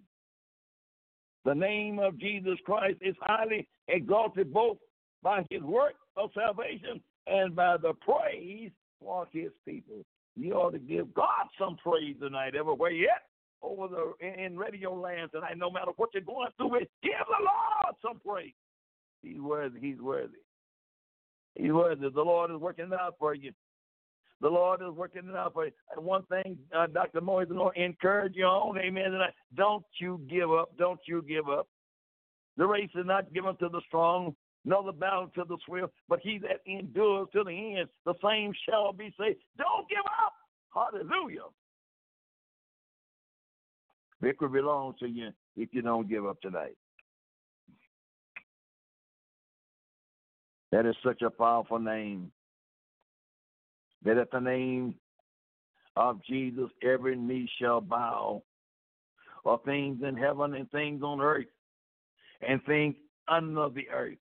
[1.46, 4.78] The name of Jesus Christ is highly exalted both
[5.24, 10.06] by his work of salvation and by the praise for his people.
[10.36, 13.24] You ought to give God some praise tonight everywhere yet
[13.62, 17.44] over the in radio land tonight, no matter what you're going through with, give the
[17.44, 18.54] Lord some praise.
[19.24, 20.38] He's worthy, he's worthy.
[21.56, 22.10] He's worthy.
[22.10, 23.52] The Lord is working out for you.
[24.40, 25.72] The Lord is working it out for you.
[25.96, 27.22] And one thing, uh, Dr.
[27.22, 29.12] Lord encourage you on, amen.
[29.12, 29.34] Tonight.
[29.56, 30.78] Don't you give up.
[30.78, 31.68] Don't you give up.
[32.58, 34.36] The race is not given to the strong,
[34.66, 38.52] nor the battle to the swift, but he that endures to the end, the same
[38.68, 39.40] shall be saved.
[39.58, 40.34] Don't give up.
[40.74, 41.46] Hallelujah.
[44.22, 46.76] Victory belongs to you if you don't give up tonight.
[50.72, 52.32] That is such a powerful name
[54.04, 54.96] that at the name
[55.96, 58.44] of Jesus every knee shall bow
[59.46, 61.46] of things in heaven and things on earth
[62.48, 62.96] and things
[63.28, 64.18] under the earth,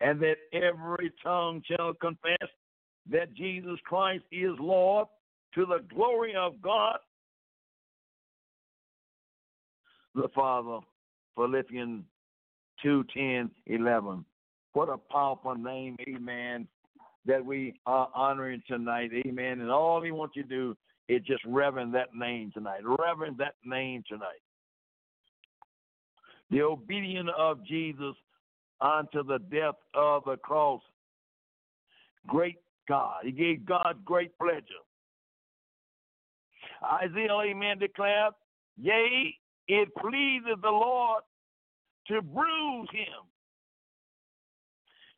[0.00, 2.48] and that every tongue shall confess
[3.10, 5.06] that Jesus Christ is Lord
[5.54, 6.98] to the glory of God
[10.14, 10.80] the Father.
[11.36, 12.04] Philippians
[12.82, 14.24] 2 10 11.
[14.72, 16.68] What a powerful name, amen,
[17.28, 19.10] that we are honoring tonight.
[19.26, 19.60] Amen.
[19.60, 20.76] And all we want you to do
[21.08, 22.80] is just reverend that name tonight.
[22.82, 24.42] Reverend that name tonight.
[26.50, 28.14] The obedience of Jesus
[28.80, 30.80] unto the death of the cross.
[32.26, 32.56] Great
[32.88, 33.20] God.
[33.24, 34.62] He gave God great pleasure.
[37.02, 38.32] Isaiah, amen, declared,
[38.80, 41.22] Yea, it pleases the Lord
[42.06, 43.26] to bruise him.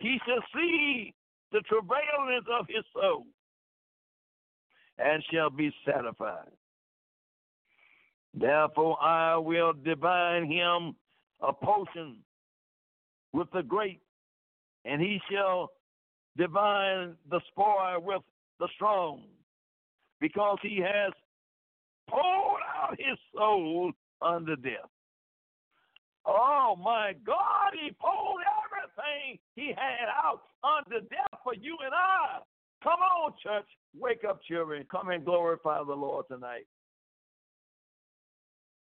[0.01, 1.15] He shall see
[1.53, 3.27] the travailings of his soul
[4.99, 6.51] and shall be satisfied.
[8.35, 10.95] Therefore, I will divine him
[11.41, 12.19] a potion
[13.33, 14.01] with the great,
[14.85, 15.71] and he shall
[16.37, 18.23] divine the spoil with
[18.61, 19.23] the strong,
[20.21, 21.13] because he has
[22.09, 23.93] poured out his soul
[24.23, 24.91] unto death.
[26.27, 32.39] Oh my God, he pulled everything he had out unto death for you and I.
[32.83, 33.67] Come on, church.
[33.99, 34.87] Wake up, children.
[34.91, 36.67] Come and glorify the Lord tonight.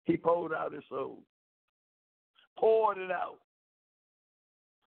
[0.06, 1.24] He poured out his soul,
[2.60, 3.38] poured it out,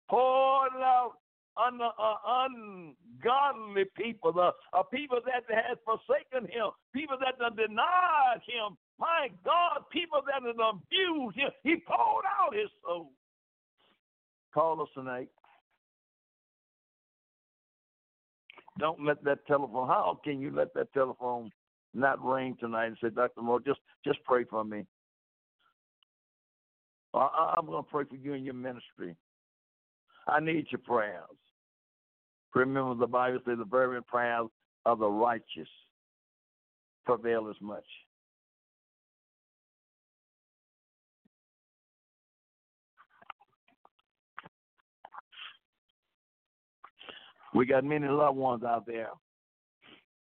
[0.09, 1.13] poured it out
[1.55, 8.41] on the uh, ungodly people, the uh, people that had forsaken him, people that denied
[8.47, 13.11] him, my God, people that have abused him, he poured out his soul.
[14.53, 15.29] Call us tonight.
[18.79, 19.87] Don't let that telephone.
[19.87, 21.51] How can you let that telephone
[21.93, 23.41] not ring tonight and say, Dr.
[23.41, 24.85] Moore, just just pray for me.
[27.13, 29.15] I, I'm going to pray for you and your ministry.
[30.27, 31.21] I need your prayers.
[32.55, 34.47] Remember, the Bible says the fervent prayers
[34.85, 35.67] of the righteous
[37.05, 37.85] prevail as much.
[47.53, 49.09] We got many loved ones out there.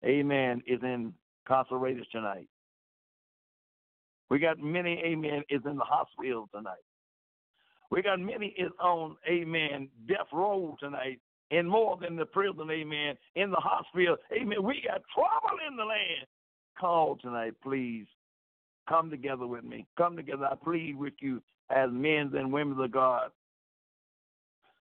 [0.05, 0.62] Amen.
[0.67, 1.15] Is in
[1.47, 2.49] incarcerated tonight.
[4.31, 6.83] We got many, amen, is in the hospital tonight.
[7.91, 13.17] We got many is on, amen, death row tonight, and more than the prison, amen,
[13.37, 14.62] in the hospital, amen.
[14.62, 16.27] We got trouble in the land.
[16.79, 18.07] Call tonight, please.
[18.89, 19.87] Come together with me.
[19.97, 20.47] Come together.
[20.51, 21.41] I plead with you
[21.71, 23.31] as men and women of God.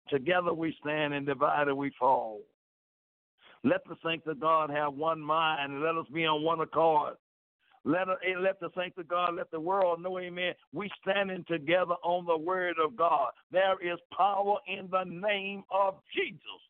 [0.09, 2.41] Together we stand and divided we fall.
[3.63, 7.15] Let the saints of God have one mind and let us be on one accord.
[7.83, 10.53] Let, uh, us, let the saints of God, let the world know, amen.
[10.73, 13.31] We standing together on the word of God.
[13.51, 16.61] There is power in the name of Jesus.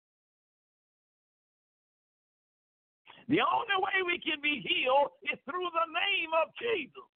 [3.28, 7.10] The only way we can be healed is through the name of Jesus.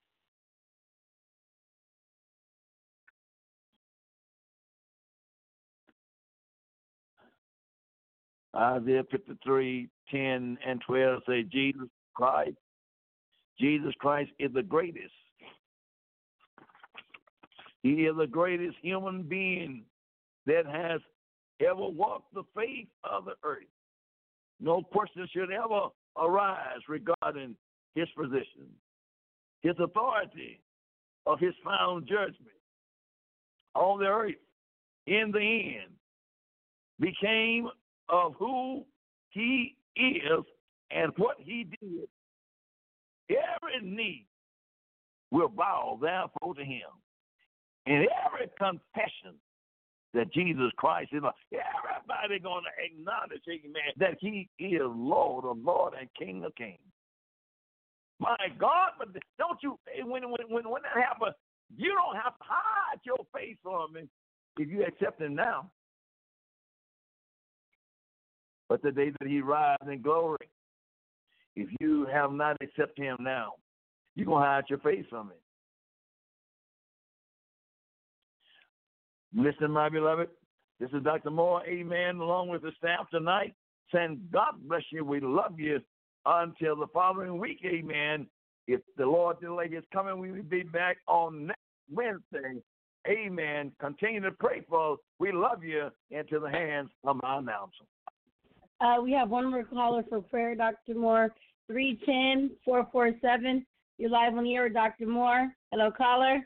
[8.55, 12.57] Isaiah 53, 10 and 12 say, Jesus Christ,
[13.59, 15.13] Jesus Christ is the greatest.
[17.83, 19.83] He is the greatest human being
[20.45, 21.01] that has
[21.61, 23.63] ever walked the face of the earth.
[24.59, 25.87] No question should ever
[26.17, 27.55] arise regarding
[27.95, 28.67] his position,
[29.61, 30.59] his authority,
[31.25, 32.57] of his final judgment
[33.75, 34.35] on the earth
[35.07, 35.91] in the end
[36.99, 37.69] became
[38.11, 38.85] of who
[39.29, 40.43] he is
[40.91, 42.07] and what he did,
[43.29, 44.25] every knee
[45.31, 46.87] will bow therefore to him.
[47.87, 49.39] And every confession
[50.13, 55.93] that Jesus Christ is, everybody going to acknowledge, amen, that he is Lord of Lord
[55.99, 56.77] and King of Kings.
[58.19, 59.07] My God, but
[59.39, 61.33] don't you, when, when, when, when that happens,
[61.75, 64.09] you don't have to hide your face from him
[64.57, 65.71] if you accept him now.
[68.71, 70.47] But the day that he rises in glory,
[71.57, 73.55] if you have not accepted him now,
[74.15, 75.33] you're going to hide your face from him.
[79.43, 80.29] Listen, my beloved,
[80.79, 81.31] this is Dr.
[81.31, 83.53] Moore, amen, along with the staff tonight,
[83.93, 85.03] saying, God bless you.
[85.03, 85.81] We love you
[86.25, 88.25] until the following week, amen.
[88.67, 91.59] If the Lord delay his coming, we will be back on next
[91.91, 92.61] Wednesday.
[93.05, 93.73] Amen.
[93.81, 94.99] Continue to pray for us.
[95.19, 97.83] We love you into the hands of my announcer.
[98.81, 100.95] Uh, we have one more caller for prayer, Dr.
[100.95, 101.33] Moore.
[101.67, 103.65] 310 447.
[103.97, 105.05] You're live on the air with Dr.
[105.05, 105.49] Moore.
[105.71, 106.41] Hello, caller.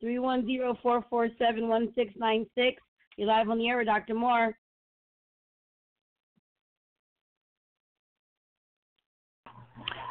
[0.00, 2.80] Three one zero four four seven one six nine six.
[3.16, 4.14] You're live on the air with Dr.
[4.14, 4.56] Moore.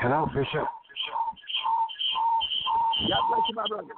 [0.01, 0.67] Hello, Bishop.
[3.07, 3.93] God bless you, my brother.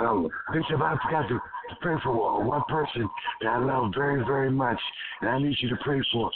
[0.00, 3.08] Um, Bishop, I forgot to, to pray for one person
[3.40, 4.78] that I love very, very much,
[5.20, 6.30] and I need you to pray for.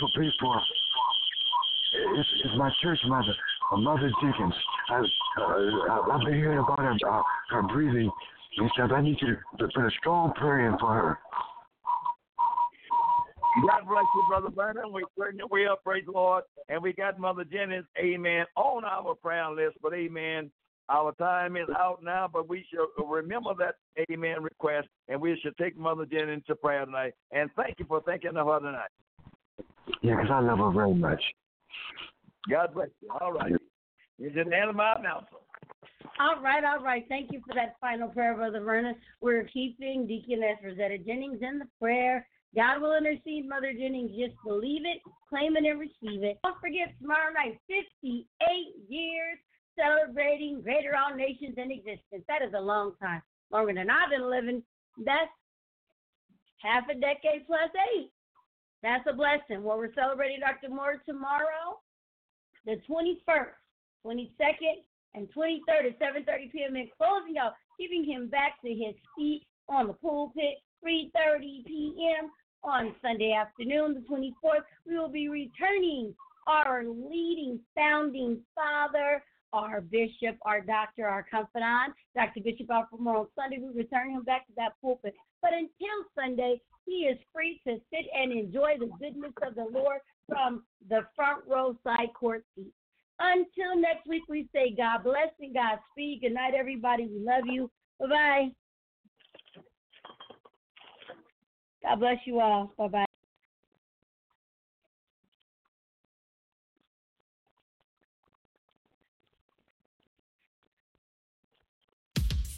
[0.00, 0.60] For pray for.
[2.18, 3.34] It's, it's my church mother,
[3.72, 4.54] uh, Mother Jenkins.
[4.88, 8.10] I, uh, I've been hearing about her, uh, her breathing
[8.58, 8.90] and stuff.
[8.92, 11.18] I need you to put a strong prayer in for her.
[13.68, 14.92] God bless you, Brother Vernon.
[14.92, 16.42] We certainly will, praise the Lord.
[16.68, 19.76] And we got Mother Jennings, amen, on our prayer list.
[19.80, 20.50] But amen,
[20.88, 23.76] our time is out now, but we should remember that
[24.10, 27.14] amen request, and we should take Mother Jennings to prayer tonight.
[27.32, 28.90] And thank you for thinking of her tonight.
[30.02, 31.22] Yeah, because I love her very much.
[32.50, 33.08] God bless you.
[33.20, 33.52] All right.
[34.18, 35.42] You're just the end of my announcement.
[36.20, 37.04] All right, all right.
[37.08, 38.94] Thank you for that final prayer, Brother Vernon.
[39.20, 42.26] We're keeping Deaconess Rosetta Jennings in the prayer.
[42.54, 44.12] God will intercede, Mother Jennings.
[44.16, 46.38] Just believe it, claim it, and receive it.
[46.44, 48.26] Don't forget, tomorrow night, 58
[48.88, 49.38] years
[49.78, 52.24] celebrating Greater All Nations in existence.
[52.28, 54.62] That is a long time, longer than I've been living.
[55.04, 55.30] That's
[56.62, 58.10] half a decade plus eight.
[58.82, 59.64] That's a blessing.
[59.64, 60.72] Well, we're celebrating Dr.
[60.72, 61.80] Moore tomorrow,
[62.66, 63.56] the 21st,
[64.04, 66.76] 22nd, and 23rd at 7.30 p.m.
[66.76, 72.30] in closing out, giving him back to his feet on the pulpit, 3.30 p.m.
[72.62, 74.64] on Sunday afternoon, the 24th.
[74.86, 76.14] We will be returning
[76.46, 79.22] our leading founding father,
[79.54, 82.40] our bishop, our doctor, our confidant, Dr.
[82.42, 83.58] Bishop Alfred on Sunday.
[83.62, 85.14] We return him back to that pulpit.
[85.40, 90.00] But until Sunday, he is free to sit and enjoy the goodness of the Lord
[90.28, 92.72] from the front row side court seat.
[93.20, 96.20] Until next week, we say God bless and God speed.
[96.22, 97.06] Good night, everybody.
[97.06, 97.70] We love you.
[98.00, 98.48] Bye bye.
[101.82, 102.72] God bless you all.
[102.76, 103.04] Bye bye.